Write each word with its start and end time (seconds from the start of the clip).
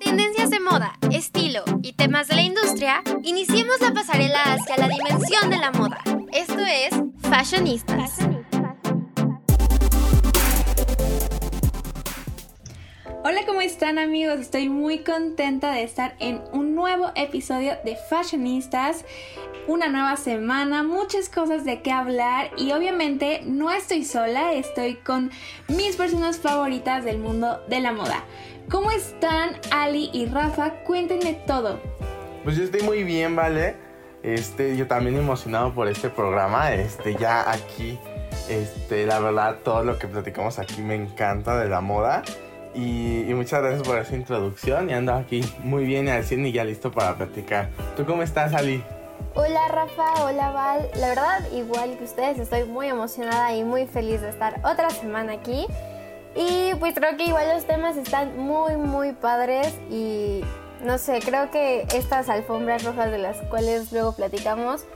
Tendencias 0.00 0.50
de 0.50 0.60
moda, 0.60 0.98
estilo 1.12 1.64
y 1.82 1.92
temas 1.92 2.28
de 2.28 2.36
la 2.36 2.42
industria, 2.42 3.02
iniciemos 3.22 3.80
la 3.80 3.92
pasarela 3.92 4.42
hacia 4.42 4.76
la 4.76 4.88
dimensión 4.88 5.50
de 5.50 5.58
la 5.58 5.70
moda. 5.72 5.98
Esto 6.32 6.60
es 6.60 6.90
Fashionistas. 7.28 8.18
Hola, 13.28 13.40
¿cómo 13.44 13.60
están 13.60 13.98
amigos? 13.98 14.38
Estoy 14.38 14.68
muy 14.68 15.00
contenta 15.00 15.72
de 15.72 15.82
estar 15.82 16.14
en 16.20 16.42
un 16.52 16.76
nuevo 16.76 17.10
episodio 17.16 17.76
de 17.84 17.96
Fashionistas. 18.08 19.04
Una 19.68 19.88
nueva 19.88 20.16
semana, 20.16 20.84
muchas 20.84 21.28
cosas 21.28 21.64
de 21.64 21.82
qué 21.82 21.90
hablar 21.90 22.50
y 22.56 22.70
obviamente 22.70 23.40
no 23.44 23.72
estoy 23.72 24.04
sola, 24.04 24.52
estoy 24.52 24.94
con 24.94 25.32
mis 25.66 25.96
personas 25.96 26.38
favoritas 26.38 27.04
del 27.04 27.18
mundo 27.18 27.60
de 27.68 27.80
la 27.80 27.90
moda. 27.90 28.22
¿Cómo 28.70 28.92
están 28.92 29.56
Ali 29.72 30.08
y 30.12 30.26
Rafa? 30.26 30.84
Cuéntenme 30.84 31.34
todo. 31.48 31.80
Pues 32.44 32.56
yo 32.56 32.62
estoy 32.62 32.82
muy 32.82 33.02
bien, 33.02 33.34
¿vale? 33.34 33.74
Este, 34.22 34.76
yo 34.76 34.86
también 34.86 35.16
emocionado 35.16 35.74
por 35.74 35.88
este 35.88 36.10
programa. 36.10 36.72
Este, 36.72 37.16
ya 37.16 37.50
aquí, 37.50 37.98
este, 38.48 39.04
la 39.04 39.18
verdad, 39.18 39.58
todo 39.64 39.82
lo 39.82 39.98
que 39.98 40.06
platicamos 40.06 40.60
aquí 40.60 40.80
me 40.80 40.94
encanta 40.94 41.58
de 41.58 41.68
la 41.68 41.80
moda. 41.80 42.22
Y, 42.72 43.24
muchas 43.34 43.62
gracias 43.62 43.82
por 43.82 43.98
esa 43.98 44.14
introducción. 44.14 44.90
Y 44.90 44.92
ando 44.92 45.12
aquí 45.14 45.40
muy 45.64 45.84
bien 45.84 46.08
al 46.08 46.22
100 46.22 46.46
y 46.46 46.52
ya 46.52 46.62
listo 46.62 46.92
para 46.92 47.16
platicar. 47.16 47.70
¿Tú 47.96 48.04
cómo 48.04 48.22
estás, 48.22 48.54
Ali? 48.54 48.84
Hola 49.38 49.68
Rafa, 49.68 50.24
hola 50.24 50.50
Val. 50.50 50.88
La 50.98 51.08
verdad, 51.08 51.52
igual 51.52 51.98
que 51.98 52.04
ustedes, 52.04 52.38
estoy 52.38 52.64
muy 52.64 52.88
emocionada 52.88 53.54
y 53.54 53.64
muy 53.64 53.86
feliz 53.86 54.22
de 54.22 54.30
estar 54.30 54.62
otra 54.64 54.88
semana 54.88 55.34
aquí. 55.34 55.66
Y 56.34 56.74
pues 56.76 56.94
creo 56.94 57.18
que 57.18 57.24
igual 57.24 57.46
los 57.54 57.66
temas 57.66 57.98
están 57.98 58.38
muy, 58.38 58.78
muy 58.78 59.12
padres 59.12 59.74
y 59.90 60.40
no 60.82 60.96
sé, 60.96 61.20
creo 61.20 61.50
que 61.50 61.86
estas 61.92 62.30
alfombras 62.30 62.82
rojas 62.84 63.10
de 63.10 63.18
las 63.18 63.36
cuales 63.48 63.92
luego 63.92 64.12
platicamos, 64.12 64.86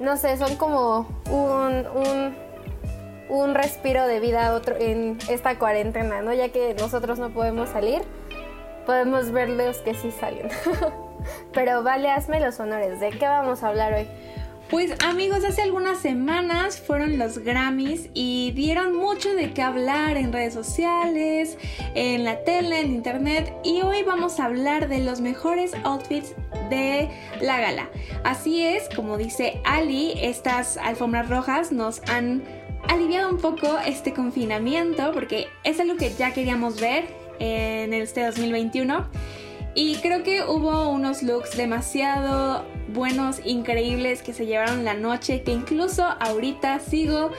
no 0.00 0.18
sé, 0.18 0.36
son 0.36 0.56
como 0.56 1.08
un, 1.30 1.86
un 1.86 2.36
un 3.30 3.54
respiro 3.54 4.06
de 4.06 4.20
vida 4.20 4.54
otro 4.54 4.76
en 4.78 5.18
esta 5.28 5.58
cuarentena, 5.58 6.22
¿no? 6.22 6.32
Ya 6.32 6.50
que 6.50 6.74
nosotros 6.74 7.18
no 7.18 7.30
podemos 7.30 7.70
salir, 7.70 8.02
podemos 8.86 9.30
ver 9.32 9.50
los 9.50 9.78
que 9.78 9.94
sí 9.94 10.10
salen. 10.10 10.48
Pero 11.52 11.82
vale, 11.82 12.10
hazme 12.10 12.40
los 12.40 12.58
honores. 12.60 13.00
¿De 13.00 13.10
qué 13.10 13.26
vamos 13.26 13.62
a 13.62 13.68
hablar 13.68 13.94
hoy? 13.94 14.06
Pues 14.70 14.92
amigos, 15.02 15.44
hace 15.46 15.62
algunas 15.62 15.98
semanas 15.98 16.78
fueron 16.78 17.16
los 17.16 17.38
Grammys 17.38 18.10
y 18.12 18.52
dieron 18.54 18.94
mucho 18.94 19.32
de 19.32 19.54
qué 19.54 19.62
hablar 19.62 20.18
en 20.18 20.30
redes 20.30 20.52
sociales, 20.52 21.56
en 21.94 22.24
la 22.24 22.44
tele, 22.44 22.80
en 22.80 22.92
internet 22.92 23.50
y 23.64 23.80
hoy 23.80 24.02
vamos 24.02 24.38
a 24.38 24.44
hablar 24.44 24.88
de 24.88 24.98
los 24.98 25.22
mejores 25.22 25.72
outfits 25.84 26.34
de 26.68 27.08
la 27.40 27.58
gala. 27.58 27.88
Así 28.24 28.62
es, 28.62 28.90
como 28.94 29.16
dice 29.16 29.58
Ali, 29.64 30.12
estas 30.20 30.76
alfombras 30.76 31.30
rojas 31.30 31.72
nos 31.72 32.02
han 32.06 32.42
aliviado 32.88 33.30
un 33.30 33.38
poco 33.38 33.78
este 33.86 34.12
confinamiento 34.12 35.12
porque 35.12 35.46
es 35.64 35.80
algo 35.80 35.96
que 35.96 36.12
ya 36.12 36.34
queríamos 36.34 36.78
ver 36.78 37.06
en 37.38 37.94
este 37.94 38.22
2021 38.26 39.08
y 39.78 39.94
creo 39.98 40.24
que 40.24 40.42
hubo 40.42 40.88
unos 40.88 41.22
looks 41.22 41.56
demasiado 41.56 42.64
buenos, 42.88 43.40
increíbles 43.44 44.24
que 44.24 44.32
se 44.32 44.44
llevaron 44.44 44.84
la 44.84 44.94
noche 44.94 45.42
que 45.42 45.52
incluso 45.52 46.02
ahorita 46.18 46.80
sigo 46.80 47.30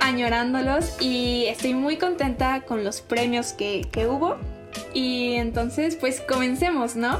añorándolos 0.00 1.00
y 1.00 1.46
estoy 1.46 1.72
muy 1.72 1.96
contenta 1.96 2.60
con 2.60 2.84
los 2.84 3.00
premios 3.00 3.54
que, 3.54 3.86
que 3.90 4.06
hubo 4.06 4.36
y 4.92 5.36
entonces 5.36 5.96
pues 5.96 6.20
comencemos, 6.20 6.96
¿no? 6.96 7.18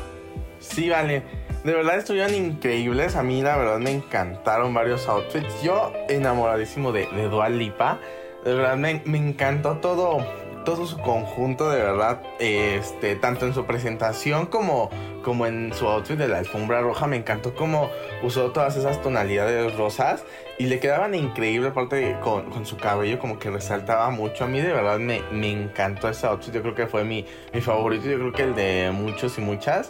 Sí, 0.61 0.91
vale 0.91 1.23
de 1.65 1.73
verdad 1.73 1.97
estuvieron 1.97 2.33
increíbles. 2.35 3.17
A 3.17 3.25
mí, 3.25 3.43
la 3.43 3.57
verdad, 3.57 3.79
me 3.81 3.91
encantaron 3.91 4.73
varios 4.73 5.09
outfits. 5.09 5.63
Yo, 5.65 5.93
enamoradísimo 6.09 6.93
de, 6.93 7.09
de 7.09 7.29
Dua 7.29 7.49
Lipa. 7.49 7.99
De 8.45 8.55
verdad, 8.55 8.77
me, 8.77 9.03
encantó 9.19 9.79
todo, 9.79 10.25
todo 10.67 10.85
su 10.85 10.99
conjunto, 10.99 11.71
de 11.71 11.79
verdad. 11.79 12.21
Este, 12.39 13.17
tanto 13.17 13.47
en 13.47 13.55
su 13.55 13.65
presentación 13.65 14.45
como, 14.47 14.91
como 15.23 15.47
en 15.47 15.73
su 15.73 15.89
outfit 15.89 16.19
de 16.19 16.29
la 16.29 16.39
alfombra 16.39 16.83
roja. 16.83 17.07
Me 17.07 17.17
encantó 17.17 17.55
cómo 17.55 17.89
usó 18.23 18.51
todas 18.51 18.77
esas 18.77 19.01
tonalidades 19.01 19.75
rosas. 19.77 20.25
Y 20.59 20.67
le 20.67 20.79
quedaban 20.79 21.15
increíble, 21.15 21.69
aparte 21.69 22.19
con, 22.23 22.51
con, 22.51 22.67
su 22.67 22.77
cabello, 22.77 23.19
como 23.19 23.39
que 23.39 23.49
resaltaba 23.49 24.11
mucho. 24.11 24.45
A 24.45 24.49
mí, 24.49 24.61
de 24.61 24.73
verdad, 24.73 24.99
me, 24.99 25.23
me 25.31 25.51
encantó 25.51 26.11
ese 26.11 26.27
outfit. 26.27 26.53
Yo 26.53 26.61
creo 26.61 26.75
que 26.75 26.87
fue 26.87 27.05
mi, 27.05 27.25
mi 27.55 27.63
favorito. 27.63 28.07
Yo 28.07 28.19
creo 28.19 28.33
que 28.33 28.43
el 28.43 28.55
de 28.55 28.91
muchos 28.93 29.39
y 29.39 29.41
muchas. 29.41 29.89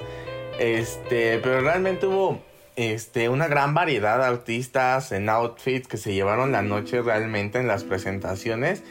Este, 0.60 1.38
pero 1.38 1.62
realmente 1.62 2.06
hubo 2.06 2.38
este, 2.76 3.31
una 3.31 3.48
gran 3.48 3.75
variedad 3.75 4.19
de 4.19 4.25
artistas 4.25 5.10
en 5.12 5.28
outfits 5.28 5.88
que 5.88 5.97
se 5.97 6.12
llevaron 6.12 6.53
la 6.53 6.62
noche 6.62 7.00
realmente 7.03 7.59
en 7.59 7.66
las 7.66 7.84
presentaciones. 7.84 8.82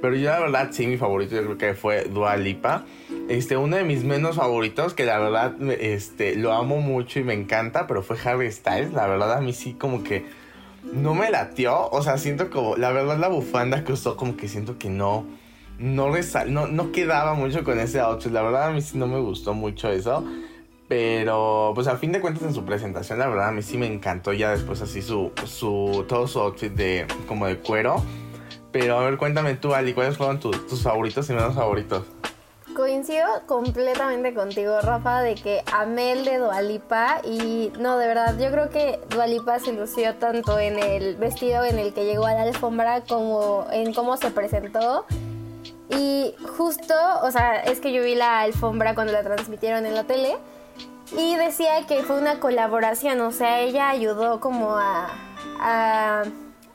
Pero 0.00 0.16
yo 0.16 0.30
la 0.30 0.40
verdad 0.40 0.68
sí, 0.72 0.86
mi 0.86 0.96
favorito 0.96 1.34
yo 1.34 1.44
creo 1.44 1.58
que 1.58 1.74
fue 1.74 2.04
Dua 2.04 2.36
Lipa. 2.36 2.84
Este, 3.28 3.56
uno 3.56 3.76
de 3.76 3.84
mis 3.84 4.04
menos 4.04 4.36
favoritos, 4.36 4.92
que 4.92 5.04
la 5.04 5.18
verdad 5.18 5.54
este, 5.80 6.36
lo 6.36 6.52
amo 6.52 6.80
mucho 6.80 7.20
y 7.20 7.24
me 7.24 7.34
encanta, 7.34 7.86
pero 7.86 8.02
fue 8.02 8.16
Harry 8.24 8.50
Styles. 8.50 8.92
La 8.92 9.06
verdad 9.06 9.34
a 9.34 9.40
mí 9.40 9.52
sí 9.52 9.74
como 9.74 10.02
que 10.02 10.26
no 10.82 11.14
me 11.14 11.30
latió. 11.30 11.88
O 11.90 12.02
sea, 12.02 12.18
siento 12.18 12.50
como, 12.50 12.76
la 12.76 12.92
verdad 12.92 13.18
la 13.18 13.28
bufanda 13.28 13.84
que 13.84 13.92
usó 13.92 14.16
como 14.16 14.36
que 14.36 14.48
siento 14.48 14.78
que 14.78 14.88
no, 14.88 15.26
no, 15.78 16.10
no, 16.46 16.66
no 16.66 16.92
quedaba 16.92 17.34
mucho 17.34 17.64
con 17.64 17.78
ese 17.78 18.00
outfit. 18.00 18.32
La 18.32 18.42
verdad 18.42 18.68
a 18.68 18.72
mí 18.72 18.80
sí 18.80 18.98
no 18.98 19.06
me 19.06 19.18
gustó 19.20 19.54
mucho 19.54 19.90
eso. 19.90 20.24
Pero, 20.96 21.72
pues 21.74 21.88
a 21.88 21.96
fin 21.96 22.12
de 22.12 22.20
cuentas 22.20 22.44
en 22.44 22.54
su 22.54 22.64
presentación, 22.64 23.18
la 23.18 23.26
verdad 23.26 23.48
a 23.48 23.50
mí 23.50 23.62
sí 23.62 23.76
me 23.76 23.92
encantó 23.92 24.32
ya 24.32 24.52
después 24.52 24.80
así 24.80 25.02
su, 25.02 25.32
su 25.44 26.04
todo 26.08 26.28
su 26.28 26.38
outfit 26.38 26.72
de 26.72 27.08
como 27.26 27.48
de 27.48 27.58
cuero. 27.58 28.00
Pero 28.70 29.00
a 29.00 29.04
ver, 29.04 29.18
cuéntame 29.18 29.54
tú, 29.54 29.74
Ali, 29.74 29.92
¿cuáles 29.92 30.16
fueron 30.16 30.38
tus 30.38 30.82
favoritos 30.84 31.28
y 31.28 31.32
menos 31.32 31.56
favoritos? 31.56 32.04
Coincido 32.76 33.26
completamente 33.48 34.34
contigo, 34.34 34.80
Rafa, 34.82 35.22
de 35.22 35.34
que 35.34 35.64
amé 35.72 36.12
el 36.12 36.24
de 36.24 36.38
Dualipa 36.38 37.20
y 37.24 37.72
no, 37.80 37.98
de 37.98 38.06
verdad, 38.06 38.38
yo 38.38 38.52
creo 38.52 38.70
que 38.70 39.00
Dualipa 39.10 39.58
se 39.58 39.72
lució 39.72 40.14
tanto 40.14 40.60
en 40.60 40.78
el 40.78 41.16
vestido 41.16 41.64
en 41.64 41.80
el 41.80 41.92
que 41.92 42.04
llegó 42.04 42.26
a 42.26 42.34
la 42.34 42.42
alfombra 42.42 43.00
como 43.00 43.66
en 43.72 43.92
cómo 43.94 44.16
se 44.16 44.30
presentó. 44.30 45.06
Y 45.90 46.36
justo, 46.56 46.94
o 47.24 47.32
sea, 47.32 47.56
es 47.64 47.80
que 47.80 47.92
yo 47.92 48.04
vi 48.04 48.14
la 48.14 48.42
alfombra 48.42 48.94
cuando 48.94 49.12
la 49.12 49.24
transmitieron 49.24 49.86
en 49.86 49.96
la 49.96 50.04
tele 50.04 50.36
y 51.12 51.36
decía 51.36 51.86
que 51.86 52.02
fue 52.02 52.18
una 52.18 52.40
colaboración, 52.40 53.20
o 53.20 53.32
sea, 53.32 53.60
ella 53.60 53.90
ayudó 53.90 54.40
como 54.40 54.76
a, 54.76 56.22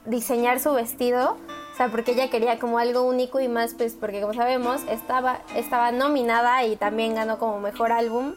diseñar 0.05 0.59
su 0.59 0.73
vestido, 0.73 1.37
o 1.73 1.77
sea, 1.77 1.89
porque 1.89 2.13
ella 2.13 2.29
quería 2.29 2.57
como 2.57 2.79
algo 2.79 3.03
único 3.03 3.39
y 3.39 3.47
más, 3.47 3.75
pues 3.75 3.93
porque 3.93 4.21
como 4.21 4.33
sabemos, 4.33 4.81
estaba, 4.89 5.39
estaba 5.55 5.91
nominada 5.91 6.63
y 6.63 6.75
también 6.75 7.15
ganó 7.15 7.37
como 7.37 7.59
mejor 7.59 7.91
álbum. 7.91 8.33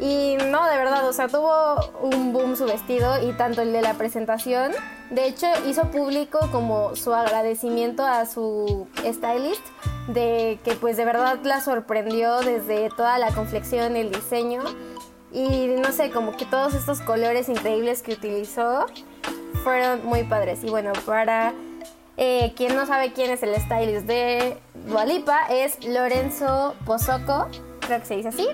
Y 0.00 0.36
no, 0.50 0.66
de 0.66 0.76
verdad, 0.78 1.06
o 1.08 1.12
sea, 1.12 1.28
tuvo 1.28 1.76
un 2.00 2.32
boom 2.32 2.56
su 2.56 2.64
vestido 2.64 3.22
y 3.22 3.32
tanto 3.34 3.62
el 3.62 3.72
de 3.72 3.82
la 3.82 3.94
presentación. 3.94 4.72
De 5.10 5.26
hecho, 5.26 5.46
hizo 5.68 5.90
público 5.90 6.40
como 6.50 6.96
su 6.96 7.12
agradecimiento 7.12 8.04
a 8.04 8.24
su 8.26 8.88
stylist 9.04 9.62
de 10.08 10.58
que 10.64 10.74
pues 10.74 10.96
de 10.96 11.04
verdad 11.04 11.38
la 11.44 11.60
sorprendió 11.60 12.40
desde 12.40 12.88
toda 12.90 13.18
la 13.18 13.32
conflexión, 13.32 13.96
el 13.96 14.10
diseño 14.10 14.62
y 15.32 15.66
no 15.68 15.92
sé, 15.92 16.10
como 16.10 16.36
que 16.36 16.44
todos 16.44 16.74
estos 16.74 17.00
colores 17.00 17.48
increíbles 17.48 18.02
que 18.02 18.12
utilizó 18.12 18.86
fueron 19.64 20.04
muy 20.04 20.24
padres. 20.24 20.62
Y 20.62 20.68
bueno, 20.68 20.92
para 21.06 21.54
eh, 22.16 22.52
quien 22.54 22.74
no 22.74 22.84
sabe 22.86 23.12
quién 23.12 23.30
es 23.30 23.42
el 23.42 23.54
stylist 23.54 24.06
de 24.06 24.58
Dualipa, 24.86 25.46
es 25.48 25.82
Lorenzo 25.84 26.74
Pozoco, 26.84 27.48
creo 27.80 28.00
que 28.00 28.06
se 28.06 28.16
dice 28.16 28.28
así. 28.28 28.48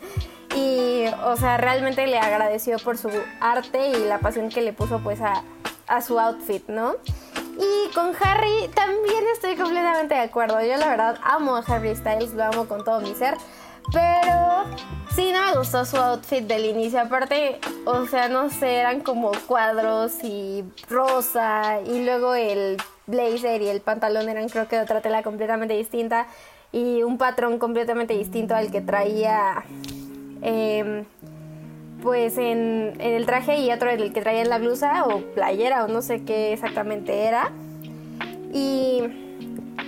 y, 0.54 1.06
o 1.24 1.36
sea, 1.36 1.56
realmente 1.56 2.06
le 2.06 2.18
agradeció 2.18 2.78
por 2.78 2.98
su 2.98 3.10
arte 3.40 3.88
y 3.88 4.04
la 4.04 4.18
pasión 4.18 4.50
que 4.50 4.60
le 4.60 4.74
puso 4.74 4.98
pues 4.98 5.20
a, 5.22 5.42
a 5.86 6.02
su 6.02 6.18
outfit, 6.20 6.68
¿no? 6.68 6.96
Y 7.58 7.92
con 7.92 8.12
Harry 8.20 8.68
también 8.74 9.24
estoy 9.32 9.56
completamente 9.56 10.14
de 10.14 10.20
acuerdo. 10.20 10.60
Yo 10.60 10.76
la 10.76 10.88
verdad 10.88 11.18
amo 11.22 11.56
a 11.56 11.64
Harry 11.66 11.94
Styles, 11.96 12.32
lo 12.34 12.44
amo 12.44 12.66
con 12.66 12.84
todo 12.84 13.00
mi 13.00 13.14
ser. 13.14 13.36
Pero 13.92 14.64
sí, 15.14 15.32
no 15.32 15.46
me 15.46 15.58
gustó 15.58 15.84
su 15.84 15.96
outfit 15.96 16.46
del 16.46 16.66
inicio. 16.66 17.00
Aparte, 17.00 17.58
o 17.84 18.06
sea, 18.06 18.28
no 18.28 18.50
sé, 18.50 18.76
eran 18.76 19.00
como 19.00 19.32
cuadros 19.46 20.22
y 20.22 20.64
rosa. 20.88 21.80
Y 21.80 22.04
luego 22.04 22.34
el 22.34 22.76
blazer 23.06 23.62
y 23.62 23.68
el 23.68 23.80
pantalón 23.80 24.28
eran 24.28 24.48
creo 24.48 24.68
que 24.68 24.76
de 24.76 24.82
otra 24.82 25.00
tela 25.00 25.22
completamente 25.22 25.74
distinta. 25.74 26.26
Y 26.70 27.02
un 27.02 27.18
patrón 27.18 27.58
completamente 27.58 28.14
distinto 28.14 28.54
al 28.54 28.70
que 28.70 28.82
traía 28.82 29.64
em, 30.42 31.06
pues 32.02 32.38
en, 32.38 32.94
en, 32.98 33.14
el 33.14 33.26
traje 33.26 33.58
y 33.58 33.70
otro 33.72 33.90
el 33.90 34.12
que 34.12 34.20
traía 34.20 34.42
en 34.42 34.48
la 34.48 34.58
blusa 34.58 35.04
o 35.04 35.20
playera 35.34 35.84
o 35.84 35.88
no 35.88 36.02
sé 36.02 36.24
qué 36.24 36.52
exactamente 36.52 37.24
era. 37.24 37.50
Y 38.52 39.02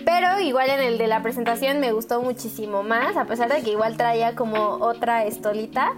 Pero 0.05 0.41
igual 0.41 0.71
en 0.71 0.81
el 0.81 0.99
de 0.99 1.07
la 1.07 1.23
presentación 1.23 1.81
me 1.81 1.93
gustó 1.93 2.21
muchísimo 2.23 2.83
más, 2.83 3.17
a 3.17 3.25
pesar 3.25 3.53
de 3.53 3.63
que 3.63 3.71
igual 3.71 3.97
traía 3.97 4.35
como 4.35 4.59
otra 4.81 5.25
estolita. 5.25 5.93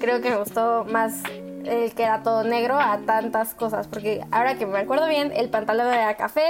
Creo 0.00 0.20
que 0.20 0.30
me 0.30 0.36
gustó 0.36 0.84
más 0.84 1.22
el 1.64 1.92
que 1.94 2.04
era 2.04 2.22
todo 2.22 2.44
negro 2.44 2.78
a 2.78 2.98
tantas 2.98 3.54
cosas. 3.54 3.88
Porque 3.88 4.24
ahora 4.30 4.56
que 4.56 4.66
me 4.66 4.78
acuerdo 4.78 5.08
bien, 5.08 5.32
el 5.34 5.48
pantalón 5.48 5.92
era 5.92 6.14
café, 6.16 6.46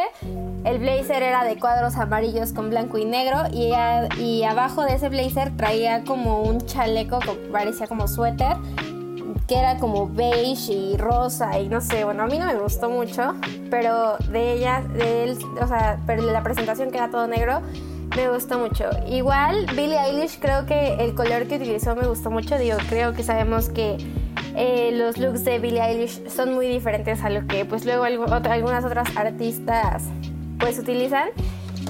el 0.64 0.78
blazer 0.78 1.22
era 1.22 1.44
de 1.44 1.58
cuadros 1.58 1.96
amarillos 1.96 2.52
con 2.52 2.70
blanco 2.70 2.98
y 2.98 3.04
negro. 3.04 3.44
Y, 3.52 3.72
y 4.20 4.44
abajo 4.44 4.84
de 4.84 4.94
ese 4.94 5.08
blazer 5.08 5.56
traía 5.56 6.04
como 6.04 6.42
un 6.42 6.60
chaleco 6.66 7.18
que 7.20 7.32
parecía 7.50 7.86
como 7.86 8.08
suéter 8.08 8.56
que 9.46 9.58
era 9.58 9.76
como 9.78 10.08
beige 10.08 10.72
y 10.72 10.96
rosa 10.96 11.58
y 11.58 11.68
no 11.68 11.80
sé, 11.80 12.04
bueno, 12.04 12.24
a 12.24 12.26
mí 12.26 12.38
no 12.38 12.46
me 12.46 12.56
gustó 12.56 12.90
mucho, 12.90 13.34
pero 13.70 14.16
de 14.30 14.52
ella, 14.52 14.82
de 14.82 15.24
él, 15.24 15.38
o 15.60 15.66
sea, 15.66 15.98
pero 16.06 16.22
la 16.22 16.42
presentación 16.42 16.90
que 16.90 16.98
era 16.98 17.10
todo 17.10 17.26
negro, 17.26 17.62
me 18.16 18.28
gustó 18.28 18.58
mucho. 18.58 18.84
Igual, 19.06 19.66
Billie 19.76 19.98
Eilish 19.98 20.38
creo 20.40 20.64
que 20.66 20.94
el 20.94 21.14
color 21.14 21.46
que 21.46 21.56
utilizó 21.56 21.94
me 21.94 22.06
gustó 22.06 22.30
mucho, 22.30 22.58
digo, 22.58 22.78
creo 22.88 23.12
que 23.12 23.22
sabemos 23.22 23.68
que 23.68 23.98
eh, 24.56 24.90
los 24.92 25.18
looks 25.18 25.44
de 25.44 25.58
Billie 25.58 25.82
Eilish 25.82 26.28
son 26.28 26.54
muy 26.54 26.66
diferentes 26.66 27.22
a 27.22 27.30
lo 27.30 27.46
que 27.46 27.64
pues 27.64 27.84
luego 27.84 28.04
algunas 28.04 28.84
otras 28.84 29.16
artistas 29.16 30.04
pues 30.58 30.78
utilizan. 30.78 31.28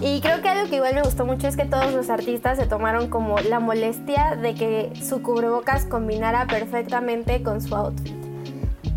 Y 0.03 0.21
creo 0.21 0.43
que 0.43 0.49
algo 0.49 0.69
que 0.69 0.77
igual 0.77 0.95
me 0.95 1.03
gustó 1.03 1.25
mucho 1.25 1.49
es 1.49 1.57
que 1.57 1.65
todos 1.65 1.93
los 1.95 2.11
artistas 2.11 2.59
se 2.59 2.67
tomaron 2.67 3.09
como 3.09 3.39
la 3.39 3.61
molestia 3.61 4.37
de 4.37 4.55
que 4.55 4.93
su 5.03 5.23
cubrebocas 5.23 5.87
combinara 5.87 6.47
perfectamente 6.47 7.43
con 7.43 7.63
su 7.63 7.75
outfit. 7.75 8.15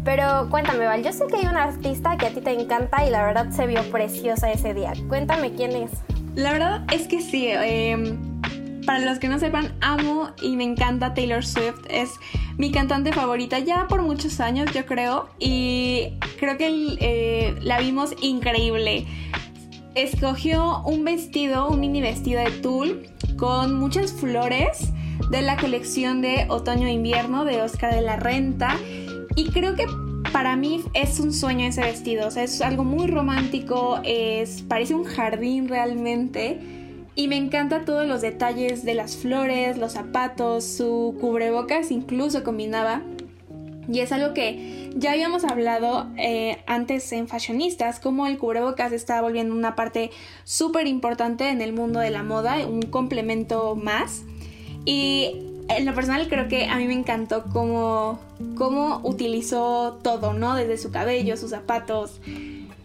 Pero 0.04 0.48
cuéntame, 0.50 0.86
Val, 0.86 1.04
yo 1.04 1.13
sé 1.13 1.25
que 1.28 1.38
hay 1.38 1.46
una 1.46 1.63
artista 1.63 2.18
que 2.18 2.28
a 2.28 2.30
ti 2.31 2.42
te 2.42 2.51
encanta 2.51 3.06
y 3.06 3.12
la 3.12 3.24
verdad 3.24 3.50
se 3.51 3.66
vio 3.66 3.81
preciosa 3.92 4.51
ese 4.51 4.74
día. 4.74 4.94
Cuéntame 5.07 5.54
quién 5.54 5.72
es. 5.72 5.92
La 6.36 6.51
verdad 6.51 6.86
es 6.92 7.07
que 7.07 7.22
sí. 7.22 7.48
Em, 7.50 8.18
para 8.86 9.00
los 9.00 9.19
que 9.19 9.28
no 9.28 9.40
sepan, 9.40 9.74
amo 9.81 10.31
y 10.42 10.56
me 10.56 10.63
encanta 10.63 11.13
Taylor 11.13 11.45
Swift. 11.45 11.86
Es 11.90 12.12
mi 12.57 12.72
cantante 12.72 13.13
favorita 13.13 13.60
ya 13.60 13.88
por 13.88 14.02
muchos 14.02 14.40
años, 14.40 14.72
yo 14.74 14.86
creo. 14.86 15.30
Y 15.38 16.18
creo 16.40 16.57
que 16.57 16.98
eh, 17.00 17.56
la 17.62 17.80
vimos 17.80 18.13
increíble 18.22 19.06
escogió 20.04 20.81
un 20.84 21.04
vestido, 21.04 21.68
un 21.69 21.80
mini 21.80 22.01
vestido 22.01 22.42
de 22.42 22.51
tul 22.51 23.07
con 23.38 23.74
muchas 23.74 24.13
flores 24.13 24.90
de 25.30 25.42
la 25.42 25.57
colección 25.57 26.22
de 26.22 26.46
otoño-invierno 26.50 27.46
de 27.46 27.62
Oscar 27.62 27.94
de 27.94 28.01
la 28.01 28.16
Renta. 28.16 28.78
Y 29.36 29.50
creo 29.50 29.75
que 29.75 29.86
para 30.31 30.56
mí 30.56 30.84
es 30.94 31.19
un 31.19 31.34
sueño 31.34 31.66
ese 31.66 31.81
vestido. 31.81 32.28
O 32.28 32.31
sea, 32.31 32.44
es 32.44 32.62
algo 32.62 32.84
muy 32.84 33.07
romántico, 33.07 34.00
es, 34.04 34.62
parece 34.63 34.96
un 34.96 35.04
jardín 35.04 35.68
realmente. 35.68 36.60
Y 37.16 37.28
me 37.28 37.36
encanta 37.36 37.84
todos 37.84 38.07
los 38.07 38.22
detalles 38.22 38.86
de 38.86 38.95
las 38.95 39.18
flores, 39.18 39.78
los 39.78 39.94
zapatos, 39.94 40.63
su 40.63 41.18
cubrebocas 41.19 41.92
incluso 41.92 42.44
combinaba. 42.44 43.02
Y 43.91 44.01
es 44.01 44.12
algo 44.12 44.33
que 44.33 44.91
ya 44.95 45.12
habíamos 45.12 45.44
hablado 45.44 46.07
eh, 46.18 46.62
antes 46.68 47.12
en 47.12 47.27
Fashionistas, 47.27 48.00
cómo 48.00 48.27
el 48.27 48.38
cubrebocas 48.38 48.91
está 48.91 49.19
volviendo 49.21 49.56
una 49.56 49.75
parte 49.75 50.12
súper 50.44 50.88
importante 50.88 51.50
en 51.50 51.62
el 51.62 51.74
mundo 51.74 52.00
de 52.00 52.12
la 52.12 52.21
moda, 52.21 52.57
un 52.68 52.83
complemento 52.83 53.75
más. 53.75 54.24
Y 54.86 55.31
en 55.69 55.86
lo 55.86 55.95
personal 55.95 56.27
creo 56.30 56.47
que 56.47 56.65
a 56.65 56.77
mí 56.77 56.86
me 56.86 56.94
encantó 56.94 57.45
cómo, 57.51 58.19
cómo 58.56 59.01
utilizó 59.03 60.00
todo, 60.03 60.33
¿no? 60.33 60.56
Desde 60.56 60.77
su 60.77 60.92
cabello, 60.92 61.35
sus 61.35 61.50
zapatos. 61.50 62.21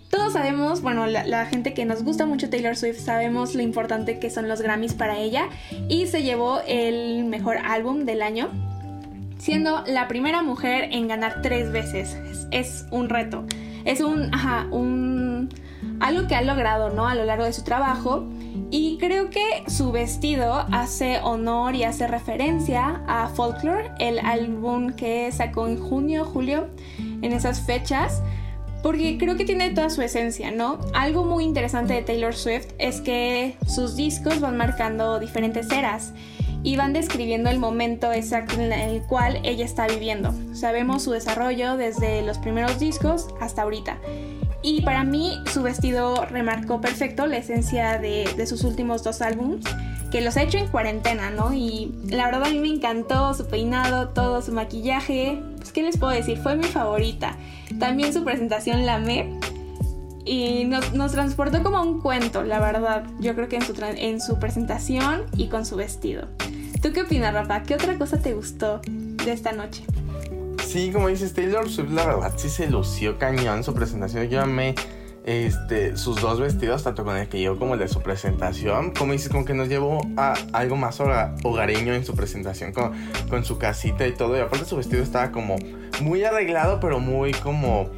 Todos 0.09 0.33
sabemos, 0.33 0.81
bueno, 0.81 1.07
la, 1.07 1.27
la, 1.27 1.45
gente 1.47 1.75
que 1.75 1.85
nos 1.85 2.05
gusta 2.05 2.25
mucho 2.25 2.49
Taylor 2.49 2.77
Swift 2.77 3.01
sabemos 3.01 3.55
lo 3.55 3.63
importante 3.63 4.21
que 4.21 4.31
son 4.31 4.49
los 4.49 4.63
Grammys 4.63 4.95
para 4.95 5.19
ella 5.19 5.49
y 5.89 6.07
se 6.07 6.23
llevó 6.23 6.61
el 6.69 7.25
mejor 7.25 7.57
álbum 7.59 8.05
del 8.05 8.23
año 8.23 8.49
siendo 9.45 9.85
la 9.87 10.09
primera 10.09 10.43
mujer 10.43 10.89
en 10.91 11.07
ganar 11.07 11.43
tres 11.43 11.71
veces. 11.71 12.17
Es, 12.51 12.87
un 12.91 13.11
reto. 13.11 13.45
Es 13.85 14.01
un, 14.01 14.31
un, 14.71 15.51
algo 16.01 16.27
que 16.27 16.35
ha 16.35 16.41
logrado, 16.41 16.89
¿no? 16.89 17.07
A 17.07 17.15
lo 17.15 17.27
largo 17.27 17.45
de 17.45 17.53
su 17.53 17.63
trabajo. 17.63 18.27
Y 18.71 18.97
creo 18.99 19.29
que 19.29 19.63
su 19.67 19.93
vestido 19.93 20.65
hace 20.73 21.19
honor 21.23 21.75
y 21.75 21.85
hace 21.85 22.07
referencia 22.07 23.03
a 23.07 23.29
Folklore, 23.29 23.91
el 23.99 24.19
álbum 24.21 24.95
que 24.95 25.31
sacó 25.31 25.69
en 25.69 25.79
junio, 25.79 26.25
julio, 26.25 26.69
en 27.21 27.35
esas 27.35 27.61
fechas 27.61 28.23
porque 28.83 29.17
creo 29.17 29.35
que 29.35 29.47
tiene 29.47 29.71
toda 29.71 29.89
su 29.89 30.03
esencia, 30.03 30.51
¿no? 30.51 30.79
Algo 30.93 31.25
muy 31.25 31.45
interesante 31.45 31.95
de 31.95 32.03
Taylor 32.03 32.35
Swift 32.35 32.67
es 32.79 33.01
que 33.01 33.57
sus 33.67 33.97
discos 33.97 34.41
van 34.41 34.59
marcando 34.59 35.19
diferentes 35.19 35.73
eras 35.73 36.13
y 36.65 36.77
van 36.77 36.95
describiendo 36.95 37.51
el 37.51 37.59
momento 37.59 38.11
exacto 38.11 38.55
en 38.55 38.73
el 38.73 39.03
cual 39.03 39.39
ella 39.45 39.67
está 39.67 39.87
viviendo. 39.87 40.35
Sabemos 40.55 41.03
su 41.03 41.13
desarrollo 41.13 41.77
desde 41.77 42.23
los 42.23 42.39
primeros 42.39 42.81
discos 42.81 43.29
hasta 43.39 43.63
ahorita. 43.63 43.99
Y 44.63 44.81
para 44.81 45.05
mí 45.05 45.39
su 45.53 45.63
vestido 45.63 46.25
remarcó 46.25 46.81
perfecto 46.81 47.27
la 47.27 47.37
esencia 47.37 47.99
de, 47.99 48.47
sus 48.47 48.65
últimos 48.65 49.05
dos 49.05 49.21
álbumes, 49.21 49.63
que 50.11 50.23
los 50.23 50.39
ha 50.39 50.43
hecho 50.43 50.57
en 50.57 50.69
cuarentena, 50.69 51.29
¿no? 51.29 51.53
Y 51.53 51.95
la 52.09 52.25
verdad 52.25 52.45
a 52.45 52.51
mí 52.51 52.59
me 52.59 52.69
encantó 52.69 53.35
su 53.35 53.47
peinado, 53.47 54.09
todo 54.09 54.41
su 54.41 54.53
maquillaje. 54.53 55.43
Pues, 55.59 55.71
¿qué 55.71 55.83
les 55.83 55.99
puedo 55.99 56.15
decir? 56.15 56.39
Fue 56.39 56.57
mi 56.57 56.65
favorita. 56.65 57.37
También 57.79 58.15
su 58.15 58.25
presentación 58.25 58.87
la 58.87 58.95
amé. 58.95 59.39
Y 60.25 60.65
nos, 60.65 61.13
transportó 61.13 61.63
como 61.63 61.77
a 61.77 61.83
un 61.83 62.01
cuento, 62.01 62.43
la 62.43 62.59
verdad. 62.59 63.05
Yo 63.21 63.35
creo 63.35 63.51
que 63.51 63.57
en 63.57 63.63
su, 63.67 63.75
en 63.85 64.19
su 64.23 64.39
presentación 64.39 65.25
y 65.37 65.49
con 65.49 65.67
su 65.67 65.77
vestido. 65.77 66.27
¿Tú 66.85 66.93
qué 66.93 67.01
opinas, 67.01 67.33
Rafa? 67.33 67.63
¿Qué 67.63 67.77
otra 67.77 67.97
cosa 67.97 68.19
te 68.19 68.35
gustó 68.35 68.83
de 68.87 69.33
esta 69.33 69.53
noche? 69.53 69.85
Sí, 70.67 70.91
como 70.93 71.09
dices, 71.09 71.33
Taylor 71.33 71.67
Swift, 71.67 71.91
la 71.91 72.05
verdad 72.05 72.35
sí 72.37 72.51
se 72.51 72.69
lució 72.69 73.19
cañón 73.19 73.65
su 73.65 73.73
presentación. 73.73 74.29
Yo 74.29 74.43
amé 74.43 74.75
este, 75.25 75.97
sus 75.97 76.21
dos 76.21 76.41
vestidos, 76.41 76.83
tanto 76.83 77.03
con 77.03 77.17
el 77.17 77.27
que 77.27 77.41
yo 77.41 77.59
como 77.59 77.73
el 77.73 77.81
de 77.81 77.89
su 77.89 78.03
presentación. 78.03 78.91
Como 78.91 79.13
dices, 79.13 79.31
como 79.31 79.47
que 79.47 79.55
nos 79.55 79.71
llevó 79.71 80.07
a 80.19 80.35
algo 80.53 80.77
más 80.77 81.01
hogareño 81.01 81.95
en 81.95 82.05
su 82.05 82.15
presentación, 82.15 82.75
con, 82.75 82.93
con 83.31 83.47
su 83.47 83.57
casita 83.57 84.07
y 84.07 84.13
todo. 84.13 84.37
Y 84.37 84.41
aparte 84.41 84.67
su 84.67 84.77
vestido 84.77 85.03
estaba 85.03 85.33
como 85.33 85.57
muy 86.03 86.23
arreglado, 86.23 86.81
pero 86.81 87.01
muy 87.01 87.33
como 87.33 87.89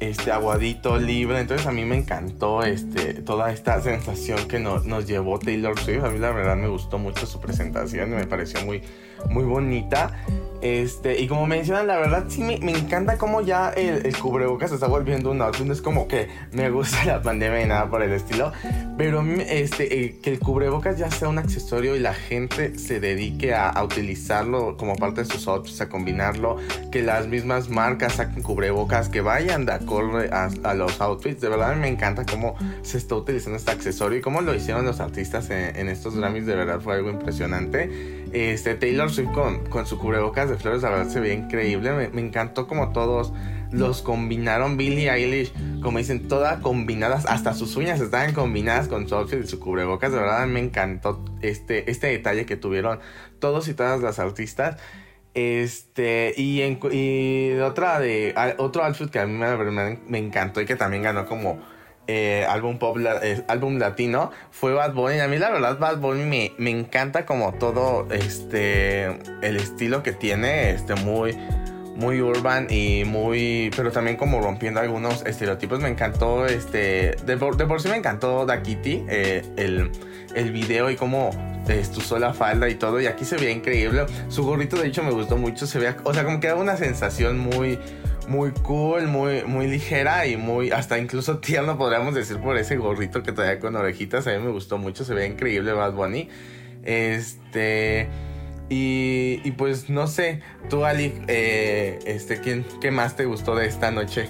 este 0.00 0.32
aguadito, 0.32 0.98
libre. 0.98 1.40
Entonces 1.40 1.66
a 1.66 1.72
mí 1.72 1.84
me 1.84 1.96
encantó 1.96 2.62
este, 2.62 3.14
toda 3.14 3.52
esta 3.52 3.80
sensación 3.80 4.48
que 4.48 4.58
nos 4.58 5.06
llevó 5.06 5.38
Taylor 5.38 5.78
Swift. 5.78 6.04
A 6.04 6.10
mí 6.10 6.18
la 6.18 6.32
verdad 6.32 6.56
me 6.56 6.68
gustó 6.68 6.98
mucho 6.98 7.26
su 7.26 7.40
presentación 7.40 8.10
me 8.10 8.26
pareció 8.26 8.64
muy, 8.64 8.82
muy 9.28 9.44
bonita. 9.44 10.24
Este, 10.62 11.20
y 11.20 11.26
como 11.26 11.46
mencionan, 11.46 11.86
la 11.86 11.96
verdad 11.96 12.24
sí 12.28 12.42
me, 12.42 12.54
encanta 12.72 13.16
cómo 13.16 13.40
ya 13.40 13.70
el, 13.70 14.14
cubrebocas 14.16 14.70
se 14.70 14.74
está 14.74 14.88
volviendo 14.88 15.30
un 15.30 15.40
outfit. 15.40 15.66
No 15.66 15.72
es 15.72 15.80
como 15.80 16.06
que 16.06 16.28
me 16.52 16.70
gusta 16.70 17.04
la 17.04 17.22
pandemia 17.22 17.62
y 17.62 17.66
nada 17.66 17.88
por 17.88 18.02
el 18.02 18.12
estilo. 18.12 18.52
Pero 18.98 19.22
este, 19.22 20.04
eh, 20.04 20.18
que 20.22 20.32
el 20.32 20.38
cubrebocas 20.38 20.98
ya 20.98 21.10
sea 21.10 21.28
un 21.28 21.38
accesorio 21.38 21.96
y 21.96 22.00
la 22.00 22.12
gente 22.12 22.78
se 22.78 23.00
dedique 23.00 23.54
a, 23.54 23.80
utilizarlo 23.82 24.76
como 24.76 24.96
parte 24.96 25.22
de 25.22 25.26
sus 25.26 25.48
outfits, 25.48 25.80
a 25.80 25.88
combinarlo. 25.88 26.58
Que 26.92 27.02
las 27.02 27.26
mismas 27.26 27.70
marcas 27.70 28.14
saquen 28.14 28.42
cubrebocas 28.42 29.08
que 29.08 29.22
vayan 29.22 29.64
de 29.64 29.72
acorde 29.72 30.30
a, 30.30 30.74
los 30.74 31.00
outfits. 31.00 31.40
De 31.40 31.48
verdad 31.48 31.74
me 31.76 31.88
encanta 31.88 32.26
cómo 32.26 32.54
se 32.82 32.98
está 32.98 33.14
utilizando 33.14 33.56
este 33.56 33.70
accesorio 33.70 34.18
y 34.18 34.20
cómo 34.20 34.42
lo 34.42 34.54
hicieron 34.54 34.84
los 34.84 35.00
artistas 35.00 35.48
en, 35.50 35.74
en 35.76 35.88
estos 35.88 36.16
Grammys. 36.16 36.44
De 36.44 36.54
verdad 36.54 36.80
fue 36.80 36.94
algo 36.94 37.10
impresionante. 37.10 38.19
Este, 38.32 38.74
Taylor 38.74 39.10
Swift 39.10 39.32
con, 39.32 39.66
con 39.66 39.86
su 39.86 39.98
cubrebocas 39.98 40.48
de 40.48 40.56
flores, 40.56 40.82
la 40.82 40.90
verdad 40.90 41.08
se 41.08 41.20
ve 41.20 41.34
increíble. 41.34 42.10
Me, 42.12 42.20
encantó 42.20 42.66
como 42.66 42.92
todos 42.92 43.32
los 43.72 44.02
combinaron. 44.02 44.76
Billie 44.76 45.10
Eilish, 45.10 45.52
como 45.82 45.98
dicen, 45.98 46.28
todas 46.28 46.60
combinadas, 46.60 47.26
hasta 47.26 47.54
sus 47.54 47.76
uñas 47.76 48.00
estaban 48.00 48.32
combinadas 48.32 48.88
con 48.88 49.08
su 49.08 49.14
outfit 49.14 49.44
y 49.44 49.46
su 49.46 49.58
cubrebocas. 49.58 50.12
De 50.12 50.18
verdad 50.18 50.46
me 50.46 50.60
encantó 50.60 51.24
este, 51.42 51.90
este 51.90 52.08
detalle 52.08 52.46
que 52.46 52.56
tuvieron 52.56 53.00
todos 53.38 53.68
y 53.68 53.74
todas 53.74 54.00
las 54.00 54.18
artistas. 54.18 54.76
Este, 55.34 56.34
y, 56.36 56.62
en, 56.62 56.80
y 56.90 57.58
otra 57.60 58.00
de, 58.00 58.34
otro 58.58 58.84
outfit 58.84 59.10
que 59.10 59.20
a 59.20 59.26
mí 59.26 59.32
me, 59.32 59.98
me 60.06 60.18
encantó 60.18 60.60
y 60.60 60.66
que 60.66 60.76
también 60.76 61.02
ganó 61.02 61.26
como 61.26 61.60
eh, 62.12 62.44
álbum 62.46 62.78
pop, 62.78 62.96
eh, 62.98 63.44
álbum 63.46 63.78
latino 63.78 64.32
fue 64.50 64.74
Bad 64.74 64.94
Bunny. 64.94 65.20
A 65.20 65.28
mí 65.28 65.38
la 65.38 65.50
verdad 65.50 65.78
Bad 65.78 65.98
Bunny 65.98 66.24
me, 66.24 66.52
me, 66.58 66.70
encanta 66.70 67.24
como 67.24 67.52
todo 67.52 68.08
este 68.10 69.06
el 69.42 69.56
estilo 69.56 70.02
que 70.02 70.12
tiene, 70.12 70.70
este 70.70 70.96
muy 70.96 71.36
muy 71.94 72.20
urban 72.20 72.66
y 72.68 73.04
muy 73.04 73.70
pero 73.76 73.92
también 73.92 74.16
como 74.16 74.40
rompiendo 74.40 74.80
algunos 74.80 75.24
estereotipos. 75.24 75.78
Me 75.78 75.88
encantó 75.88 76.46
este 76.46 77.14
de 77.24 77.36
por, 77.36 77.56
de 77.56 77.66
por 77.66 77.80
sí 77.80 77.88
me 77.88 77.96
encantó 77.96 78.44
Da 78.44 78.60
eh, 78.64 79.44
el, 79.56 79.92
el 80.34 80.50
video 80.50 80.90
y 80.90 80.96
cómo 80.96 81.30
usó 81.96 82.18
la 82.18 82.34
falda 82.34 82.68
y 82.68 82.74
todo 82.74 83.00
y 83.00 83.06
aquí 83.06 83.24
se 83.24 83.36
veía 83.36 83.52
increíble. 83.52 84.06
Su 84.28 84.44
gorrito 84.44 84.76
de 84.76 84.88
hecho 84.88 85.02
me 85.02 85.12
gustó 85.12 85.36
mucho, 85.36 85.66
se 85.66 85.78
veía, 85.78 85.96
o 86.02 86.12
sea, 86.12 86.24
como 86.24 86.40
que 86.40 86.48
era 86.48 86.56
una 86.56 86.76
sensación 86.76 87.38
muy 87.38 87.78
muy 88.30 88.52
cool, 88.62 89.08
muy, 89.08 89.42
muy 89.42 89.66
ligera 89.66 90.24
y 90.26 90.36
muy, 90.36 90.70
hasta 90.70 90.98
incluso 90.98 91.38
tierno 91.40 91.76
podríamos 91.76 92.14
decir 92.14 92.38
por 92.38 92.56
ese 92.56 92.76
gorrito 92.76 93.22
que 93.22 93.32
traía 93.32 93.58
con 93.58 93.74
orejitas. 93.74 94.26
A 94.26 94.30
mí 94.30 94.38
me 94.38 94.50
gustó 94.50 94.78
mucho, 94.78 95.04
se 95.04 95.12
ve 95.14 95.26
increíble 95.26 95.72
Bad 95.72 95.92
Bunny. 95.92 96.28
Este... 96.84 98.08
Y, 98.72 99.40
y 99.42 99.50
pues 99.50 99.90
no 99.90 100.06
sé, 100.06 100.42
tú 100.68 100.84
Ali, 100.84 101.12
eh, 101.26 101.98
este, 102.06 102.40
¿quién, 102.40 102.64
¿qué 102.80 102.92
más 102.92 103.16
te 103.16 103.24
gustó 103.24 103.56
de 103.56 103.66
esta 103.66 103.90
noche? 103.90 104.28